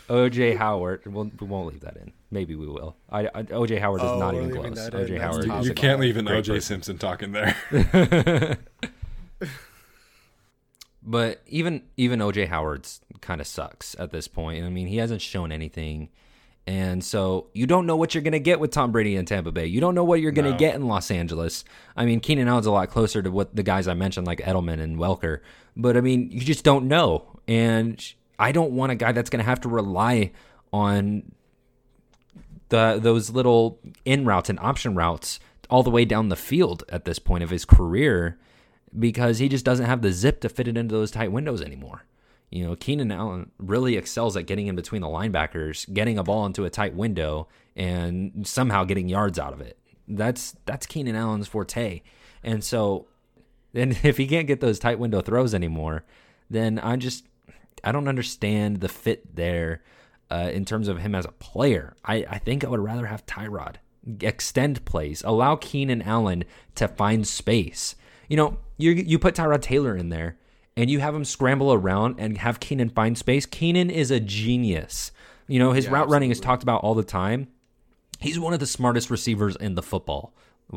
[0.08, 1.02] OJ Howard.
[1.06, 2.14] We'll, we won't leave that in.
[2.32, 2.96] Maybe we will.
[3.10, 4.76] I, I, OJ Howard is Oh, not even close.
[4.76, 5.08] that in.
[5.08, 5.46] OJ Howard.
[5.46, 6.62] top is You can't leave an OJ person.
[6.62, 8.58] Simpson talking there.
[11.06, 14.64] But even even OJ Howard's kind of sucks at this point.
[14.64, 16.08] I mean, he hasn't shown anything.
[16.66, 19.52] And so you don't know what you're going to get with Tom Brady in Tampa
[19.52, 19.66] Bay.
[19.66, 20.58] You don't know what you're going to No.
[20.58, 21.66] get in Los Angeles.
[21.98, 24.80] I mean, Keenan Allen's a lot closer to what the guys I mentioned, like Edelman
[24.80, 25.40] and Welker.
[25.76, 27.40] But I mean, you just don't know.
[27.50, 28.02] And
[28.40, 30.32] I don't want a guy that's going to have to rely
[30.72, 31.34] on
[32.70, 35.40] the those little in routes and option routes
[35.70, 38.38] all the way down the field at this point of his career
[38.98, 42.06] because he just doesn't have the zip to fit it into those tight windows anymore.
[42.54, 46.46] You know, Keenan Allen really excels at getting in between the linebackers, getting a ball
[46.46, 49.80] into a tight window, and somehow getting yards out of it.
[50.08, 52.04] That's that's Keenan Allen's forte.
[52.44, 53.08] And so,
[53.72, 56.06] then if he can't get those tight window throws anymore,
[56.48, 57.26] then I just
[57.84, 59.82] I don't understand the fit there
[60.30, 61.96] uh, in terms of him as a player.
[62.06, 63.78] I, I think I would rather have Tyrod
[64.22, 66.44] extend plays, allow Keenan Allen
[66.76, 67.96] to find space.
[68.30, 70.38] You know, you you put Tyrod Taylor in there
[70.76, 73.46] and you have him scramble around and have Keenan find space.
[73.46, 75.12] Keenan is a genius.
[75.48, 77.48] You know, his Yeah, route running is talked about all the time.
[78.20, 80.34] He's one of the smartest receivers in the football.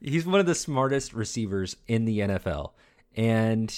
[0.00, 2.72] he's one of the smartest receivers in the NFL,
[3.16, 3.74] and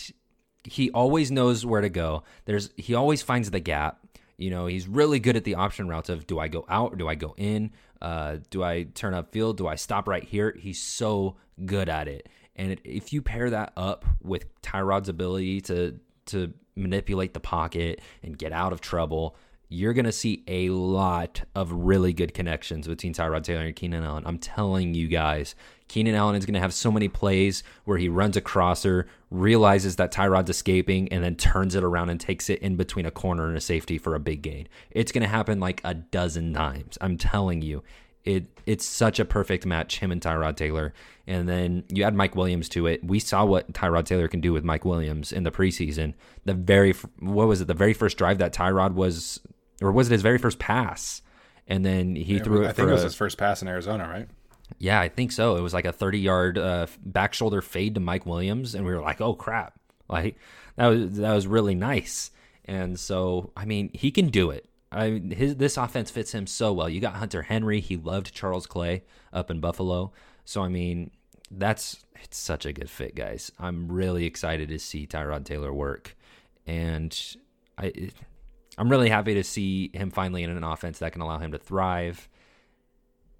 [0.64, 2.24] he always knows where to go.
[2.44, 4.00] There's he always finds the gap.
[4.36, 6.96] You know, he's really good at the option routes of do I go out or
[6.96, 7.70] do I go in?
[8.00, 9.56] Uh, do I turn up field?
[9.56, 10.54] Do I stop right here?
[10.58, 12.28] He's so good at it.
[12.56, 18.36] And if you pair that up with Tyrod's ability to to manipulate the pocket and
[18.36, 19.36] get out of trouble,
[19.68, 24.04] you're going to see a lot of really good connections between Tyrod Taylor and Keenan
[24.04, 24.24] Allen.
[24.26, 25.54] I'm telling you guys,
[25.88, 29.96] Keenan Allen is going to have so many plays where he runs a crosser, realizes
[29.96, 33.46] that Tyrod's escaping, and then turns it around and takes it in between a corner
[33.46, 34.68] and a safety for a big gain.
[34.90, 36.98] It's going to happen like a dozen times.
[37.00, 37.82] I'm telling you.
[38.24, 40.92] It it's such a perfect match, him and Tyrod Taylor.
[41.28, 43.04] And then you add Mike Williams to it.
[43.04, 46.14] We saw what Tyrod Taylor can do with Mike Williams in the preseason.
[46.44, 47.68] The very what was it?
[47.68, 49.38] The very first drive that Tyrod was,
[49.80, 51.22] or was it his very first pass?
[51.68, 54.08] And then he threw it I think it was a- his first pass in Arizona,
[54.08, 54.28] right?
[54.78, 55.56] Yeah, I think so.
[55.56, 58.92] It was like a 30 yard uh, back shoulder fade to Mike Williams, and we
[58.92, 60.36] were like, "Oh crap!" Like
[60.76, 62.30] that was that was really nice.
[62.64, 64.68] And so, I mean, he can do it.
[64.92, 66.88] I his this offense fits him so well.
[66.88, 67.80] You got Hunter Henry.
[67.80, 69.02] He loved Charles Clay
[69.32, 70.12] up in Buffalo.
[70.44, 71.10] So I mean,
[71.50, 73.50] that's it's such a good fit, guys.
[73.58, 76.16] I'm really excited to see Tyrod Taylor work,
[76.66, 77.18] and
[77.78, 78.10] I.
[78.78, 81.58] I'm really happy to see him finally in an offense that can allow him to
[81.58, 82.28] thrive.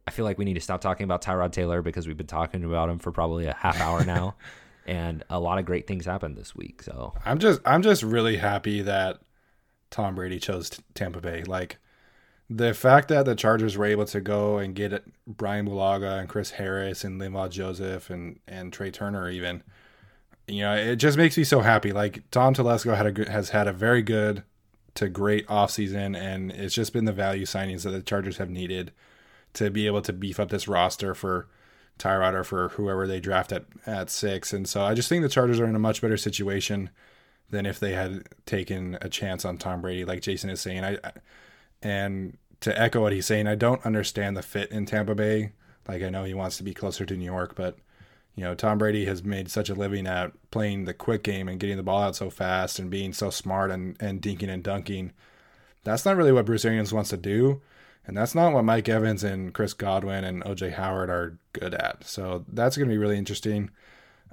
[0.06, 2.64] I feel like we need to stop talking about Tyrod Taylor because we've been talking
[2.64, 4.36] about him for probably a half hour now,
[4.86, 6.82] and a lot of great things happened this week.
[6.82, 9.20] So I'm just I'm just really happy that
[9.90, 11.42] Tom Brady chose Tampa Bay.
[11.42, 11.78] Like
[12.48, 16.52] the fact that the Chargers were able to go and get Bryan Bulaga and Chris
[16.52, 19.64] Harris and Linval Joseph and and Trai Turner even,
[20.46, 21.92] you know, it just makes me so happy.
[21.92, 24.44] Like Tom Telesco had a has had a very good
[24.94, 28.92] to great offseason and it's just been the value signings that the Chargers have needed
[29.56, 31.48] to be able to beef up this roster for
[31.98, 34.52] Tyrod or for whoever they draft at, at six.
[34.52, 36.90] And so I just think the Chargers are in a much better situation
[37.50, 40.84] than if they had taken a chance on Tom Brady, like Jason is saying.
[40.84, 40.98] I
[41.82, 45.52] and to echo what he's saying, I don't understand the fit in Tampa Bay.
[45.88, 47.78] Like I know he wants to be closer to New York, but
[48.34, 51.60] you know Tom Brady has made such a living at playing the quick game and
[51.60, 55.12] getting the ball out so fast and being so smart and and dinking and dunking.
[55.84, 57.62] That's not really what Bruce Arians wants to do.
[58.06, 62.04] And that's not what Mike Evans and Chris Godwin and OJ Howard are good at.
[62.04, 63.70] So that's going to be really interesting.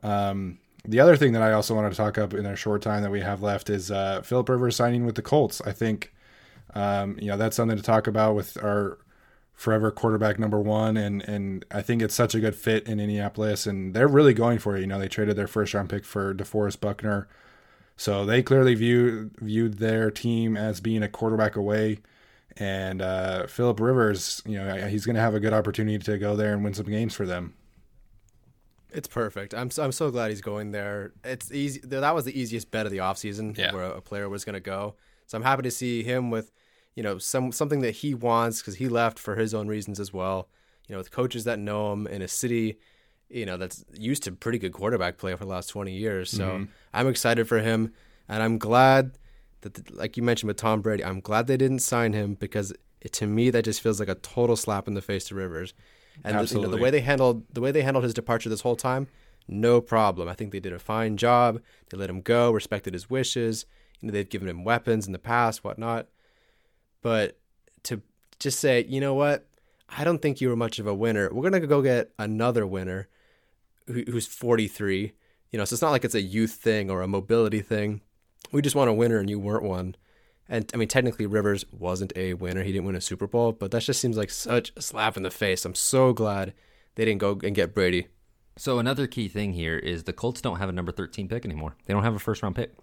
[0.03, 3.01] Um, the other thing that I also wanted to talk up in our short time
[3.03, 5.61] that we have left is uh, Philip Rivers signing with the Colts.
[5.61, 6.13] I think,
[6.75, 8.99] um, you know, that's something to talk about with our
[9.53, 13.65] forever quarterback number one, and and I think it's such a good fit in Indianapolis,
[13.65, 14.81] and they're really going for it.
[14.81, 17.27] You know, they traded their first round pick for DeForest Buckner,
[17.95, 21.99] so they clearly view viewed their team as being a quarterback away.
[22.57, 26.35] And uh, Philip Rivers, you know, he's going to have a good opportunity to go
[26.35, 27.55] there and win some games for them.
[28.91, 29.55] It's perfect.
[29.55, 31.13] I'm so, I'm so glad he's going there.
[31.23, 31.81] It's easy.
[31.83, 33.73] That was the easiest bet of the offseason Yeah.
[33.73, 34.95] where a player was going to go.
[35.25, 36.51] So I'm happy to see him with,
[36.95, 40.13] you know, some something that he wants because he left for his own reasons as
[40.13, 40.47] well.
[40.87, 42.77] You know, with coaches that know him in a city,
[43.29, 46.29] you know, that's used to pretty good quarterback play for the last 20 years.
[46.29, 47.93] So I'm excited for him,
[48.29, 49.17] and I'm glad
[49.63, 53.13] that, like you mentioned with Tom Brady, I'm glad they didn't sign him because it,
[53.13, 55.73] to me that just feels like a total slap in the face to Rivers.
[56.23, 58.61] And the, you know, the way they handled the way they handled his departure this
[58.61, 59.07] whole time,
[59.47, 60.29] no problem.
[60.29, 61.59] I think they did a fine job.
[61.89, 63.65] They let him go, respected his wishes.
[63.99, 66.07] You know, they've given him weapons in the past, whatnot.
[67.01, 67.37] But
[67.83, 68.01] to
[68.39, 69.47] just say, you know what,
[69.89, 71.29] I don't think you were much of a winner.
[71.31, 73.07] We're gonna go get another winner
[73.87, 75.13] who, who's 43.
[75.51, 78.01] You know, so it's not like it's a youth thing or a mobility thing.
[78.53, 79.95] We just want a winner, and you weren't one.
[80.47, 82.63] And I mean, technically, Rivers wasn't a winner.
[82.63, 85.23] He didn't win a Super Bowl, but that just seems like such a slap in
[85.23, 85.65] the face.
[85.65, 86.53] I'm so glad
[86.95, 88.07] they didn't go and get Brady.
[88.55, 91.75] So another key thing here is the Colts don't have a number 13 pick anymore.
[91.85, 92.73] They don't have a first round pick.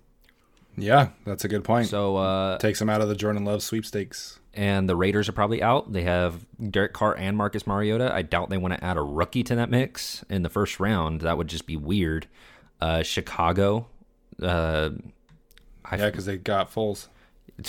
[0.76, 1.88] Yeah, that's a good point.
[1.88, 4.40] So uh, Takes them out of the Jordan Love sweepstakes.
[4.54, 5.92] and the Raiders are probably out.
[5.92, 8.12] They have Derek Carr and Marcus Mariota.
[8.12, 11.20] I doubt they want to add a rookie to that mix in the first round.
[11.20, 12.26] That would just be weird.
[12.80, 13.86] Uh, Chicago,
[14.42, 14.90] uh,
[15.90, 17.08] I Yeah, because they got Foles.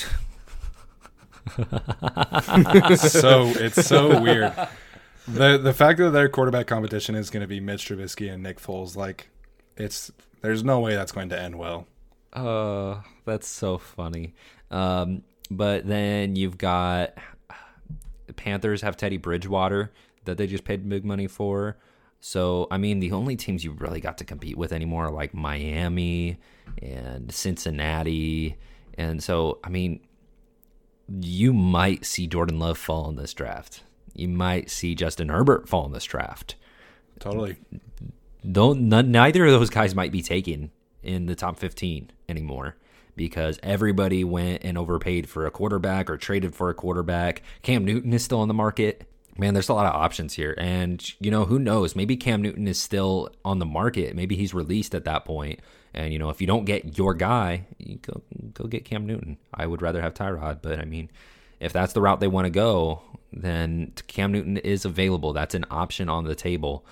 [2.98, 4.54] so it's so weird.
[5.28, 8.60] The the fact that their quarterback competition is going to be Mitch Trubisky and Nick
[8.60, 9.30] Foles, like
[9.76, 10.12] it's
[10.42, 11.88] there's no way that's going to end well.
[12.34, 14.34] Oh, that's so funny.
[14.70, 17.16] Um, but then you've got
[18.28, 19.92] the Panthers have Teddy Bridgewater
[20.26, 21.78] that they just paid big money for.
[22.22, 25.34] So I mean, the only teams you really got to compete with anymore are like
[25.34, 26.38] Miami
[26.82, 28.58] and Cincinnati,
[28.98, 30.00] and so I mean,
[31.20, 33.84] you might see Jordan Love fall in this draft.
[34.14, 36.56] You might see Justin Herbert fall in this draft
[37.22, 37.56] Totally.
[38.50, 40.72] don't none, neither of those guys might be taken
[41.04, 42.76] in the top 15 anymore
[43.16, 47.44] because everybody went and overpaid for a quarterback or traded for a quarterback.
[47.62, 49.08] Cam Newton is still on the market.
[49.38, 50.54] Man, there's a lot of options here.
[50.58, 51.96] And, you know, who knows?
[51.96, 54.16] Maybe Cam Newton is still on the market.
[54.16, 55.60] Maybe he's released at that point.
[55.94, 58.22] And, you know, if you don't get your guy, you go,
[58.54, 59.38] go get Cam Newton.
[59.54, 60.60] I would rather have Tyrod.
[60.62, 61.10] But, I mean,
[61.60, 63.02] if that's the route they want to go,
[63.32, 65.34] then Cam Newton is available.
[65.34, 66.86] That's an option on the table.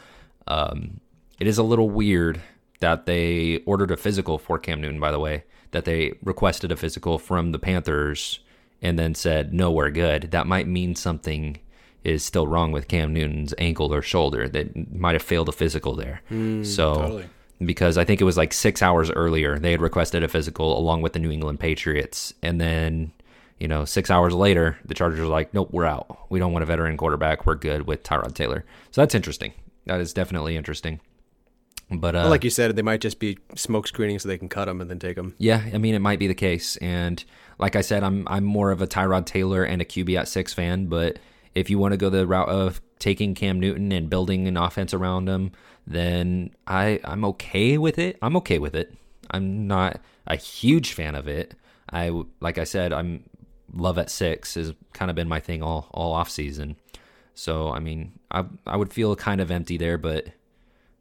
[0.48, 1.02] Um,
[1.40, 2.42] it is a little weird
[2.80, 6.78] that they ordered a physical for Cam Newton, by the way, that they requested a
[6.78, 8.40] physical from the Panthers
[8.82, 10.32] and then said, no, we're good.
[10.32, 11.58] That might mean something
[12.04, 15.96] is still wrong with Cam Newton's ankle or shoulder that might have failed a physical
[15.96, 16.22] there.
[16.30, 17.26] so, totally.
[17.64, 21.02] because I think it was like six hours earlier, they had requested a physical along
[21.02, 22.34] with the New England Patriots.
[22.42, 23.12] And then,
[23.60, 26.30] you know, six hours later, the Chargers were like, nope, we're out.
[26.30, 27.46] We don't want a veteran quarterback.
[27.46, 28.64] We're good with Tyrod Taylor.
[28.92, 29.54] So that's interesting.
[29.86, 31.02] That is definitely interesting.
[31.92, 34.48] But uh, Well, like you said, they might just be smoke screening so they can
[34.48, 35.34] cut them and then take them.
[35.40, 36.78] yeah, I mean, it might be the case.
[36.78, 37.24] And
[37.58, 40.54] like I said, I'm I'm more of a Tyrod Taylor and a QB at six
[40.54, 40.86] fan.
[40.86, 41.18] But
[41.60, 44.94] if you want to go the route of taking Cam Newton and building an offense
[44.94, 45.52] around him,
[45.86, 48.18] then I I'm okay with it.
[48.22, 48.94] I'm okay with it.
[49.32, 51.54] I'm not a huge fan of it.
[51.92, 53.24] I like I said, I'm
[53.74, 56.78] love at six has kind of been my thing all all off season.
[57.36, 60.28] So I mean, I I would feel kind of empty there, but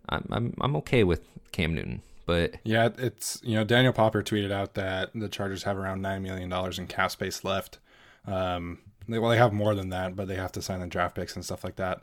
[0.09, 2.03] I'm I'm I'm okay with Cam Newton.
[2.27, 6.23] But Yeah, it's you know Daniel Popper tweeted out that the Chargers have around nine
[6.23, 7.79] million dollars in cap space left.
[8.27, 8.79] Um,
[9.09, 11.35] they well they have more than that, but they have to sign the draft picks
[11.35, 12.03] and stuff like that.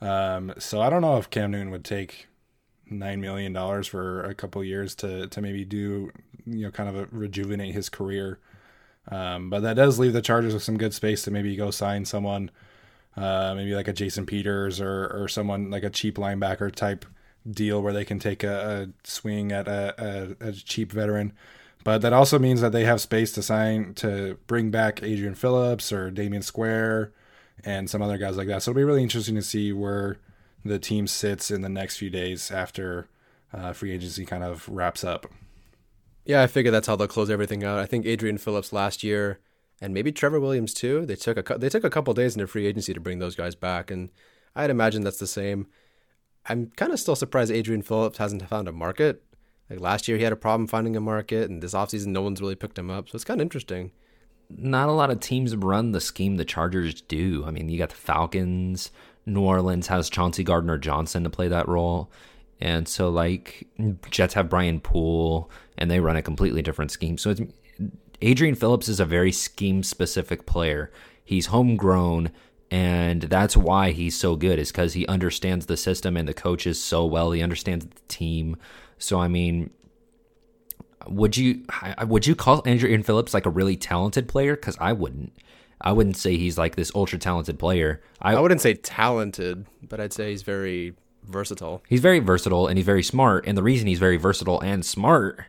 [0.00, 2.28] Um, so I don't know if Cam Newton would take
[2.90, 6.10] nine million dollars for a couple years to to maybe do
[6.46, 8.38] you know kind of a, rejuvenate his career.
[9.08, 12.04] Um, but that does leave the Chargers with some good space to maybe go sign
[12.04, 12.50] someone,
[13.16, 17.04] uh, maybe like a Jason Peters or or someone like a cheap linebacker type
[17.50, 21.32] deal where they can take a, a swing at a, a, a cheap veteran.
[21.82, 25.92] But that also means that they have space to sign to bring back Adrian Phillips
[25.92, 27.12] or Damion Square
[27.64, 28.62] and some other guys like that.
[28.62, 30.18] So it'll be really interesting to see where
[30.64, 33.08] the team sits in the next few days after
[33.52, 35.26] uh, free agency kind of wraps up.
[36.24, 37.78] Yeah, I figure that's how they'll close everything out.
[37.78, 39.40] I think Adrian Phillips last year,
[39.80, 41.06] and maybe Trevor Williams too.
[41.06, 43.54] They took a they took a couple days into free agency to bring those guys
[43.54, 44.10] back, and
[44.54, 45.66] I'd imagine that's the same.
[46.46, 49.22] I'm kind of still surprised Adrian Phillips hasn't found a market.
[49.70, 52.40] Like last year, he had a problem finding a market, and this offseason, no one's
[52.40, 53.08] really picked him up.
[53.08, 53.92] So it's kind of interesting.
[54.56, 57.44] not a lot of teams run the scheme the Chargers do.
[57.46, 58.90] I mean, you got the Falcons.
[59.26, 62.10] New Orleans has Chauncey Gardner Johnson to play that role.
[62.60, 63.66] And so, like,
[64.10, 67.16] Jets have Brian Poole, and they run a completely different scheme.
[67.16, 67.34] So,
[68.20, 70.90] Adrian Phillips is a very scheme specific player.
[71.24, 72.32] He's homegrown,
[72.70, 76.82] and that's why he's so good, is because he understands the system and the coaches
[76.82, 77.32] so well.
[77.32, 78.56] He understands the team.
[79.00, 79.70] So, I mean,
[81.08, 81.64] would you
[82.06, 84.54] would you call Adrian Phillips like a really talented player?
[84.54, 85.32] Because I wouldn't.
[85.80, 88.02] I wouldn't say he's like this ultra talented player.
[88.20, 90.94] I, I wouldn't say talented, but I'd say he's very
[91.24, 91.82] versatile.
[91.88, 93.46] He's very versatile and he's very smart.
[93.46, 95.44] And the reason he's very versatile and smart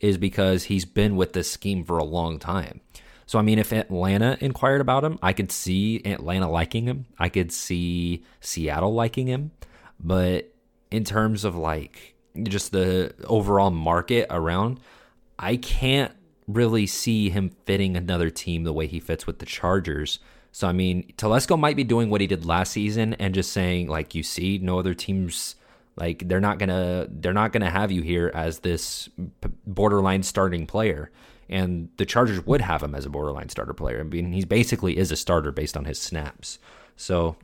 [0.00, 2.80] is because he's been with this scheme for a long time.
[3.26, 7.06] So I mean, if Atlanta inquired about him, I could see Atlanta liking him.
[7.18, 9.52] I could see Seattle liking him.
[10.00, 10.54] But
[10.90, 14.80] in terms of like just the overall market around,
[15.38, 16.12] I can't
[16.46, 20.18] really see him fitting another team the way he fits with the Chargers.
[20.52, 23.88] So I mean, Telesco might be doing what he did last season and just saying
[23.88, 25.56] like, you see, no other teams
[25.96, 29.08] like they're not gonna they're not gonna have you here as this
[29.66, 31.10] borderline starting player.
[31.48, 34.00] And the Chargers would have him as a borderline starter player.
[34.00, 36.58] I mean, he basically is a starter based on his snaps.
[36.96, 37.36] So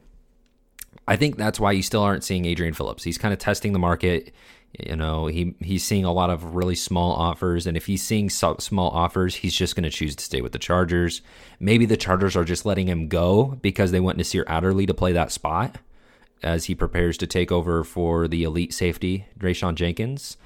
[1.07, 3.05] I think that's why you still aren't seeing Adrian Phillips.
[3.05, 4.33] He's kind of testing the market.
[4.79, 8.31] You know, he he's seeing a lot of really small offers, and if he's seeing
[8.31, 11.23] so, small offers, he's just going to choose to stay with the Chargers.
[11.59, 15.13] Maybe the Chargers are just letting him go because they want Nasir Adderley to play
[15.13, 15.79] that spot
[16.43, 20.37] as he prepares to take over for the elite safety, Rayshawn Jenkins.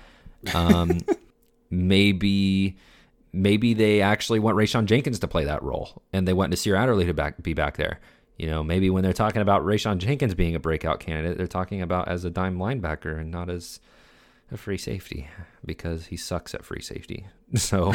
[0.54, 1.00] Um,
[1.70, 2.76] maybe
[3.34, 7.04] maybe they actually want Rayshawn Jenkins to play that role, and they want Nasir Adderley
[7.06, 8.00] to back, be back there.
[8.38, 11.82] You know, maybe when they're talking about Rayshawn Jenkins being a breakout candidate, they're talking
[11.82, 13.80] about as a dime linebacker and not as
[14.50, 15.28] a free safety
[15.64, 17.26] because he sucks at free safety.
[17.56, 17.92] So,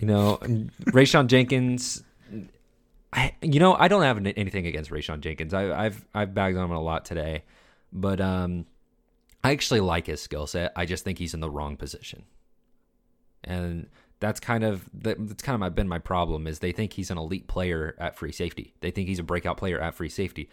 [0.00, 2.02] you know, Rayshawn Jenkins.
[3.12, 5.54] I, you know, I don't have anything against Rayshawn Jenkins.
[5.54, 7.44] I, have I've bagged on him a lot today,
[7.92, 8.66] but um,
[9.44, 10.72] I actually like his skill set.
[10.74, 12.24] I just think he's in the wrong position,
[13.44, 13.86] and
[14.18, 16.48] that's kind of that's kind of been my problem.
[16.48, 18.74] Is they think he's an elite player at free safety.
[18.80, 20.48] They think he's a breakout player at free safety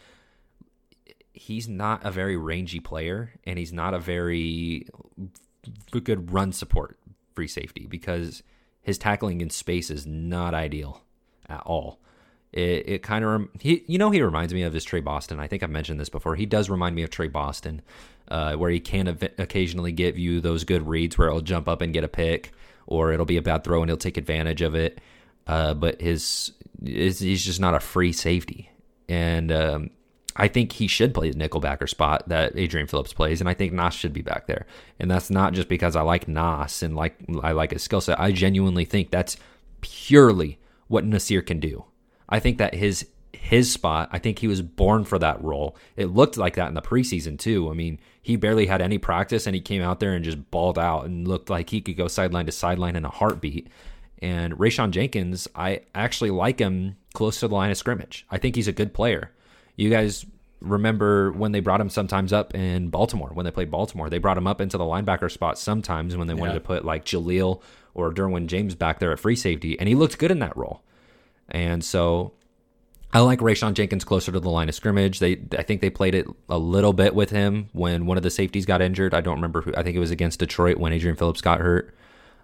[1.34, 4.88] he's not a very rangy player and he's not a very
[6.03, 6.97] good run support
[7.34, 8.43] free safety because
[8.81, 11.01] his tackling in space is not ideal
[11.49, 11.99] at all.
[12.51, 15.39] It, it kind of he you know he reminds me of his Tre Boston.
[15.39, 16.35] I think I've mentioned this before.
[16.35, 17.81] He does remind me of Tre Boston,
[18.27, 19.07] uh, where he can
[19.39, 22.51] occasionally give you those good reads where he'll jump up and get a pick,
[22.85, 25.01] or it'll be a bad throw and he'll take advantage of it.
[25.47, 26.51] Uh, but his,
[26.85, 28.69] his he's just not a free safety,
[29.10, 29.89] and um,
[30.35, 33.73] I think he should play the nickelbacker spot that Adrian Phillips plays, and I think
[33.73, 34.65] Nas should be back there.
[34.99, 38.19] And that's not just because I like Nas and like I like his skill set.
[38.19, 39.38] I genuinely think that's
[39.81, 41.85] purely what Nasir can do.
[42.30, 45.76] I think that his his spot, I think he was born for that role.
[45.97, 47.69] It looked like that in the preseason too.
[47.69, 50.80] I mean, he barely had any practice and he came out there and just balled
[50.80, 53.68] out and looked like he could go sideline to sideline in a heartbeat.
[54.22, 58.26] And Rayshawn Jenkins, I actually like him close to the line of scrimmage.
[58.31, 59.31] I think he's a good player.
[59.75, 60.25] You guys
[60.63, 64.09] remember when they brought him sometimes up in Baltimore when they played Baltimore.
[64.09, 66.59] They brought him up into the linebacker spot sometimes when they wanted yeah.
[66.59, 67.61] to put like Jaleel
[67.93, 70.81] or Derwin James back there at free safety, and he looked good in that role.
[71.49, 72.33] And so
[73.11, 75.19] I like Rayshawn Jenkins closer to the line of scrimmage.
[75.19, 78.31] They I think they played it a little bit with him when one of the
[78.31, 79.13] safeties got injured.
[79.13, 79.73] I don't remember who.
[79.75, 81.93] I think it was against Detroit when Adrian Phillips got hurt.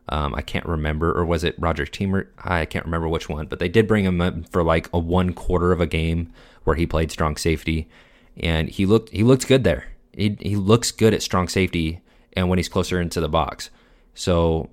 [0.09, 2.27] Um, I can't remember, or was it Roger Teamer?
[2.39, 5.33] I can't remember which one, but they did bring him up for like a one
[5.33, 6.33] quarter of a game
[6.63, 7.89] where he played strong safety,
[8.37, 9.85] and he looked he looked good there.
[10.13, 12.01] He he looks good at strong safety,
[12.33, 13.69] and when he's closer into the box,
[14.13, 14.69] so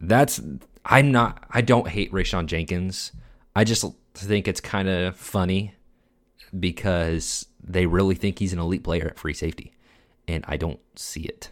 [0.00, 0.40] that's
[0.84, 3.12] I'm not I don't hate Rayshawn Jenkins.
[3.54, 3.84] I just
[4.14, 5.74] think it's kind of funny
[6.58, 9.72] because they really think he's an elite player at free safety,
[10.26, 11.50] and I don't see it.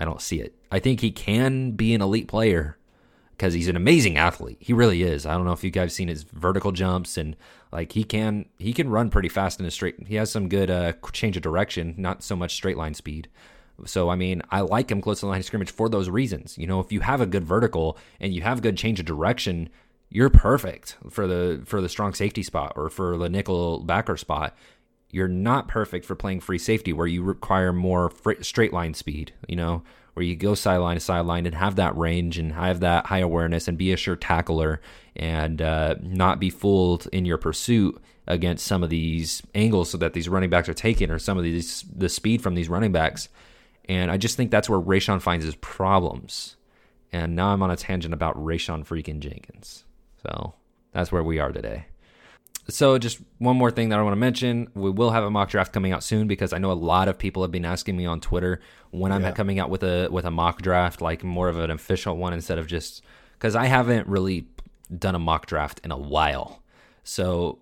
[0.00, 0.54] I don't see it.
[0.70, 2.76] I think he can be an elite player
[3.42, 4.56] because he's an amazing athlete.
[4.60, 5.26] He really is.
[5.26, 7.36] I don't know if you guys seen his vertical jumps and
[7.72, 9.96] like he can he can run pretty fast in a straight.
[10.06, 13.28] He has some good uh, change of direction, not so much straight line speed.
[13.84, 16.56] So I mean, I like him close to the line of scrimmage for those reasons.
[16.56, 19.70] You know, if you have a good vertical and you have good change of direction,
[20.08, 24.56] you're perfect for the for the strong safety spot or for the nickel backer spot.
[25.10, 29.32] You're not perfect for playing free safety where you require more straight line speed.
[29.48, 29.82] You know,
[30.14, 33.68] where you go sideline to sideline and have that range and have that high awareness
[33.68, 34.80] and be a sure tackler
[35.16, 40.12] and uh, not be fooled in your pursuit against some of these angles so that
[40.12, 43.28] these running backs are taking or some of these the speed from these running backs.
[43.88, 46.56] And I just think that's where Rayshawn finds his problems.
[47.12, 49.84] And now I'm on a tangent about Rayshawn freaking Jenkins.
[50.22, 50.54] So
[50.92, 51.86] that's where we are today.
[52.68, 54.68] So, just one more thing that I want to mention.
[54.74, 57.18] We will have a mock draft coming out soon because I know a lot of
[57.18, 58.60] people have been asking me on Twitter
[58.92, 59.32] when I'm Yeah.
[59.32, 62.58] coming out with a with a mock draft, like more of an official one instead
[62.58, 63.02] of just
[63.32, 64.46] because I haven't really
[64.96, 66.62] done a mock draft in a while.
[67.02, 67.58] So,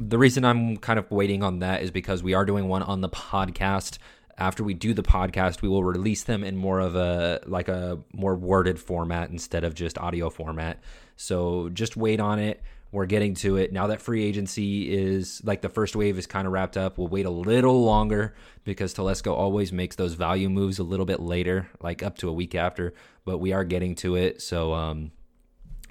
[0.00, 3.02] the reason I'm kind of waiting on that is because we are doing one on
[3.02, 3.98] the podcast.
[4.38, 7.98] After we do the podcast, we will release them in more of a like a
[8.14, 10.78] more worded format instead of just audio format.
[11.16, 12.62] So just wait on it.
[12.90, 13.72] We're getting to it.
[13.72, 17.08] Now that free agency is like the first wave is kind of wrapped up, we'll
[17.08, 18.34] wait a little longer
[18.64, 22.32] because Telesco always makes those value moves a little bit later, like up to a
[22.32, 22.94] week after,
[23.26, 24.40] but we are getting to it.
[24.40, 25.12] So um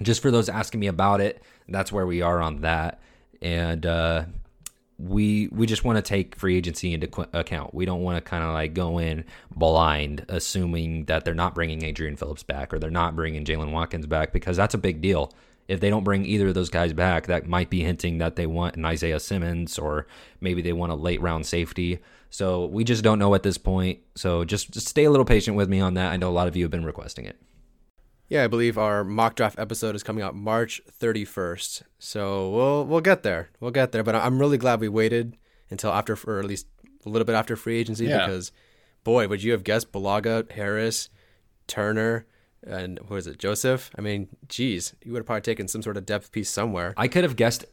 [0.02, 3.00] just for those asking me about it, that's where we are on that.
[3.42, 4.24] And uh,
[4.98, 7.74] we we just want to take free agency into qu- account.
[7.74, 11.84] We don't want to kind of like go in blind, assuming that they're not bringing
[11.84, 15.32] Adrian Phillips back or they're not bringing Jaylen Watkins back because that's a big deal.
[15.68, 18.46] If they don't bring either of those guys back, that might be hinting that they
[18.46, 20.06] want an Isaiah Simmons or
[20.40, 21.98] maybe they want a late round safety.
[22.30, 24.00] So we just don't know at this point.
[24.14, 26.10] So just, just stay a little patient with me on that.
[26.10, 27.36] I know a lot of you have been requesting it.
[28.30, 31.82] Yeah, I believe our mock draft episode is coming out March 31st.
[31.98, 33.48] So we'll we'll get there.
[33.60, 34.02] We'll get there.
[34.02, 35.36] But I'm really glad we waited
[35.70, 36.66] until after, or at least
[37.06, 38.26] a little bit after free agency, Yeah.
[38.26, 38.52] because
[39.04, 41.08] boy, would you have guessed Bulaga, Harris,
[41.66, 42.26] Turner,
[42.66, 43.90] and who is it, Joseph?
[43.96, 46.94] I mean, geez, you would have probably taken some sort of depth piece somewhere.
[46.96, 47.64] I could have guessed.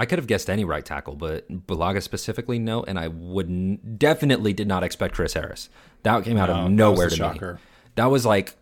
[0.00, 2.84] I could have guessed any right tackle, but Bulaga specifically, no.
[2.84, 5.68] And I would definitely did not expect Chris Harris.
[6.04, 7.54] That came out No, of that was nowhere to shocker.
[7.54, 7.60] me.
[7.96, 8.54] That was like,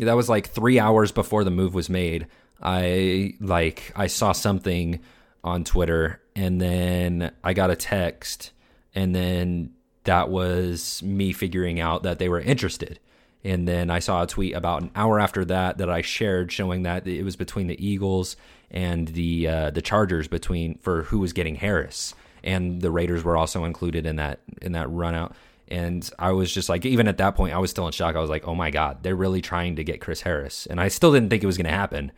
[0.00, 2.26] that was like three hours before the move was made.
[2.60, 5.00] I like I saw something
[5.44, 8.50] on Twitter, and then I got a text,
[8.94, 9.72] and then
[10.04, 12.98] that was me figuring out that they were interested.
[13.46, 16.82] And then I saw a tweet about an hour after that that I shared showing
[16.82, 18.36] that it was between the Eagles
[18.72, 23.36] and the uh, the Chargers between for who was getting Harris, and the Raiders were
[23.36, 25.36] also included in that in that run out.
[25.68, 28.16] And I was just like, even at that point, I was still in shock.
[28.16, 30.88] I was like, oh my god, they're really trying to get Chris Harris, and I
[30.88, 32.10] still didn't think it was going to happen.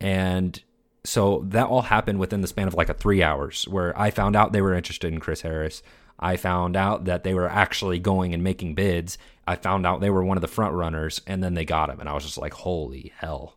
[0.00, 0.62] And
[1.02, 4.36] so that all happened within the span of like a three hours where I found
[4.36, 5.82] out they were interested in Chris Harris.
[6.20, 9.16] I found out that they were actually going and making bids.
[9.50, 11.98] I found out they were one of the front runners, and then they got him,
[11.98, 13.56] and I was just like, "Holy hell!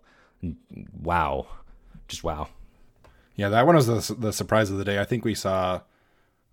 [0.99, 1.45] Wow,
[2.07, 2.49] just wow!"
[3.35, 4.99] Yeah, that one was the, the surprise of the day.
[4.99, 5.81] I think we saw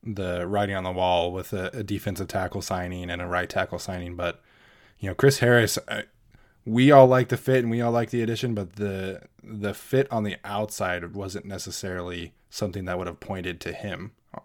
[0.02, 3.78] the writing on the wall with a, a defensive tackle signing and a right tackle
[3.78, 4.14] signing.
[4.14, 4.42] But
[4.98, 6.04] you know, Chris Harris, I,
[6.66, 10.06] we all like the fit and we all like the addition, but the the fit
[10.12, 14.40] on the outside wasn't necessarily something that would have pointed to him uh,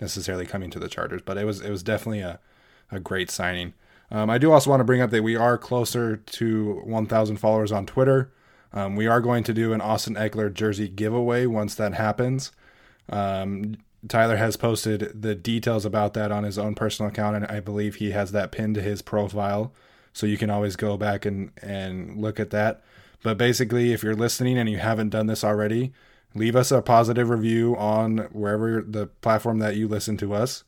[0.00, 1.22] necessarily coming to the Chargers.
[1.24, 2.38] But it was it was definitely a
[2.92, 3.74] a great signing.
[4.14, 7.72] Um, I do also want to bring up that we are closer to 1,000 followers
[7.72, 8.30] on Twitter.
[8.72, 12.52] Um, we are going to do an Austin Ekeler jersey giveaway once that happens.
[13.08, 13.76] Um,
[14.06, 17.96] Tyler has posted the details about that on his own personal account, and I believe
[17.96, 19.72] he has that pinned to his profile.
[20.12, 22.84] So you can always go back and, and look at that.
[23.24, 25.92] But basically, if you're listening and you haven't done this already,
[26.36, 30.62] leave us a positive review on wherever the platform that you listen to us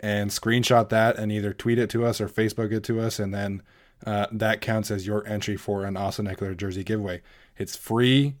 [0.00, 3.18] and screenshot that and either tweet it to us or Facebook it to us.
[3.18, 3.62] And then
[4.06, 7.22] uh, that counts as your entry for an Austin Ekeler jersey giveaway.
[7.56, 8.36] It's free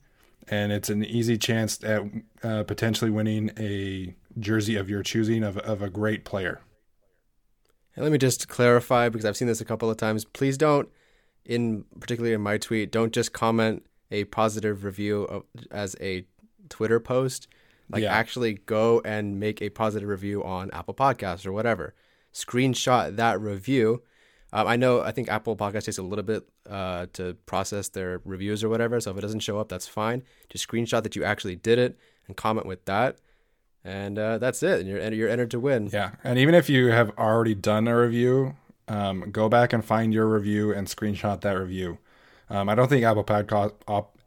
[0.48, 2.02] and it's an easy chance at
[2.42, 6.60] uh, potentially winning a jersey of your choosing of, of a great player.
[7.94, 10.24] And let me just clarify because I've seen this a couple of times.
[10.24, 10.88] Please don't,
[11.44, 16.24] in particularly in my tweet, don't just comment a positive review of, as a
[16.68, 17.48] Twitter post.
[17.90, 18.12] Like Yeah.
[18.12, 21.94] actually go and make a positive review on Apple Podcasts or whatever.
[22.34, 24.02] Screenshot that review.
[24.52, 28.20] Um, I know I think Apple Podcast takes a little bit uh, to process their
[28.24, 29.00] reviews or whatever.
[29.00, 30.22] So if it doesn't show up, that's fine.
[30.48, 33.16] Just screenshot that you actually did it and comment with that,
[33.84, 34.80] and uh, that's it.
[34.80, 35.88] And you're you're entered to win.
[35.92, 36.12] Yeah.
[36.24, 38.56] And even if you have already done a review,
[38.86, 41.98] um, go back and find your review and screenshot that review.
[42.50, 43.72] Um, I don't think Apple Podcast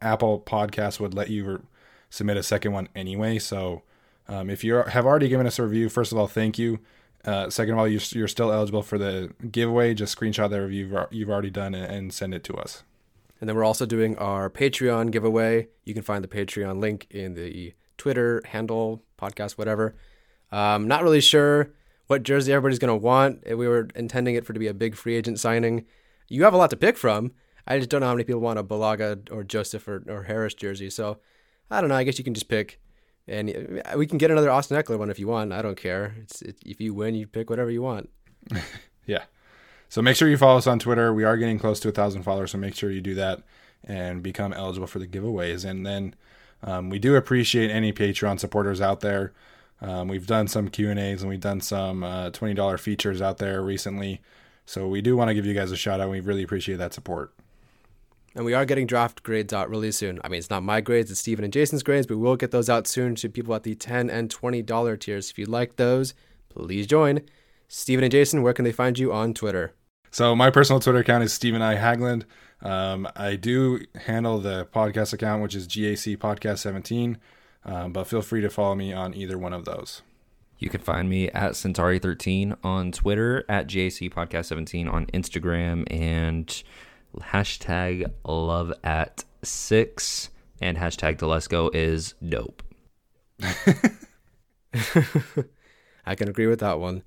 [0.00, 1.64] Apple Podcast would let you
[2.12, 3.38] submit a second one anyway.
[3.38, 3.82] So
[4.28, 6.78] um, if you have already given us a review, first of all, thank you.
[7.24, 9.94] Uh, second of all, you're, you're still eligible for the giveaway.
[9.94, 12.82] Just screenshot that review you've, already done and, send it to us.
[13.40, 15.68] And then we're also doing our Patreon giveaway.
[15.84, 19.94] You can find the Patreon link in the Twitter handle, podcast, whatever.
[20.50, 21.70] Um, not really sure
[22.08, 23.42] what jersey everybody's going to want.
[23.46, 25.86] We were intending it for to be a big free agent signing.
[26.28, 27.32] You have a lot to pick from.
[27.66, 30.52] I just don't know how many people want a Bulaga or Joseph or, or Harris
[30.52, 30.90] jersey.
[30.90, 31.18] So
[31.70, 31.96] I don't know.
[31.96, 32.78] I guess you can just pick.
[33.28, 35.52] And we can get another Austin Ekeler one if you want.
[35.52, 36.14] I don't care.
[36.20, 38.10] It's it, if you win, you pick whatever you want.
[39.06, 39.24] Yeah.
[39.88, 41.12] So make sure you follow us on Twitter.
[41.12, 43.42] We are getting close to a thousand followers, so make sure you do that.
[43.84, 45.68] and become eligible for the giveaways.
[45.68, 46.14] And then
[46.62, 49.32] um, we do appreciate any Patreon supporters out there.
[49.80, 53.20] Um, we've done some Q and A's and we've done some uh, twenty dollar features
[53.20, 54.20] out there recently.
[54.66, 56.08] So we do want to give you guys a shout out.
[56.10, 57.34] We really appreciate that support.
[58.34, 60.18] And we are getting draft grades out really soon.
[60.24, 62.50] I mean, it's not my grades, it's Stephen and Jason's grades, but we will get
[62.50, 65.30] those out soon to people at the 10 and $20 tiers.
[65.30, 66.14] If you'd like those,
[66.48, 67.20] please join.
[67.68, 69.74] Stephen and Jason, where can they find you on Twitter?
[70.10, 71.76] So my personal Twitter account is Stephen I.
[71.76, 72.24] Hagland.
[72.62, 77.18] Um, I do handle the podcast account, which is GAC Podcast 17,
[77.64, 80.02] um, but feel free to follow me on either one of those.
[80.58, 86.62] You can find me at Centauri13 on Twitter, at GAC Podcast 17 on Instagram, and
[87.20, 90.30] hashtag love at six
[90.60, 92.62] and hashtag Telesco is dope.
[96.06, 97.02] I can agree with that one.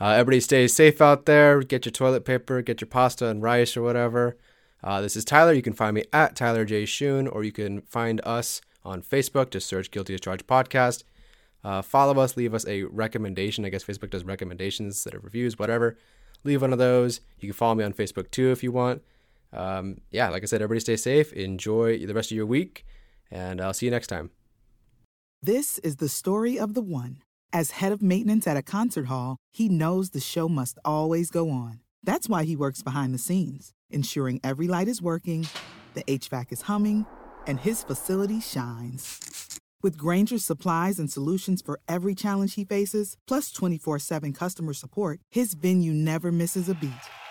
[0.00, 1.60] Uh, everybody stay safe out there.
[1.62, 4.36] Get your toilet paper, get your pasta and rice or whatever.
[4.82, 5.52] Uh, this is Tyler.
[5.52, 6.84] You can find me at Tyler J.
[6.84, 9.50] Shoon, or you can find us on Facebook.
[9.50, 11.02] Just search Guilty as Charged Podcast.
[11.64, 13.64] Uh, follow us, leave us a recommendation.
[13.64, 15.96] I guess Facebook does recommendations instead of reviews, whatever.
[16.44, 17.20] Leave one of those.
[17.40, 19.02] You can follow me on Facebook too if you want.
[19.52, 21.32] Um, yeah, like I said, everybody stay safe.
[21.32, 22.84] Enjoy the rest of your week,
[23.30, 24.30] and I'll see you next time.
[25.42, 27.22] This is the story of the one.
[27.52, 31.48] As head of maintenance at a concert hall, he knows the show must always go
[31.48, 31.80] on.
[32.02, 35.46] That's why he works behind the scenes, ensuring every light is working,
[35.94, 37.06] the HVAC is humming,
[37.46, 39.58] and his facility shines.
[39.80, 45.20] With Grainger's supplies and solutions for every challenge he faces, plus 24 7 customer support,
[45.30, 46.90] his venue never misses a beat.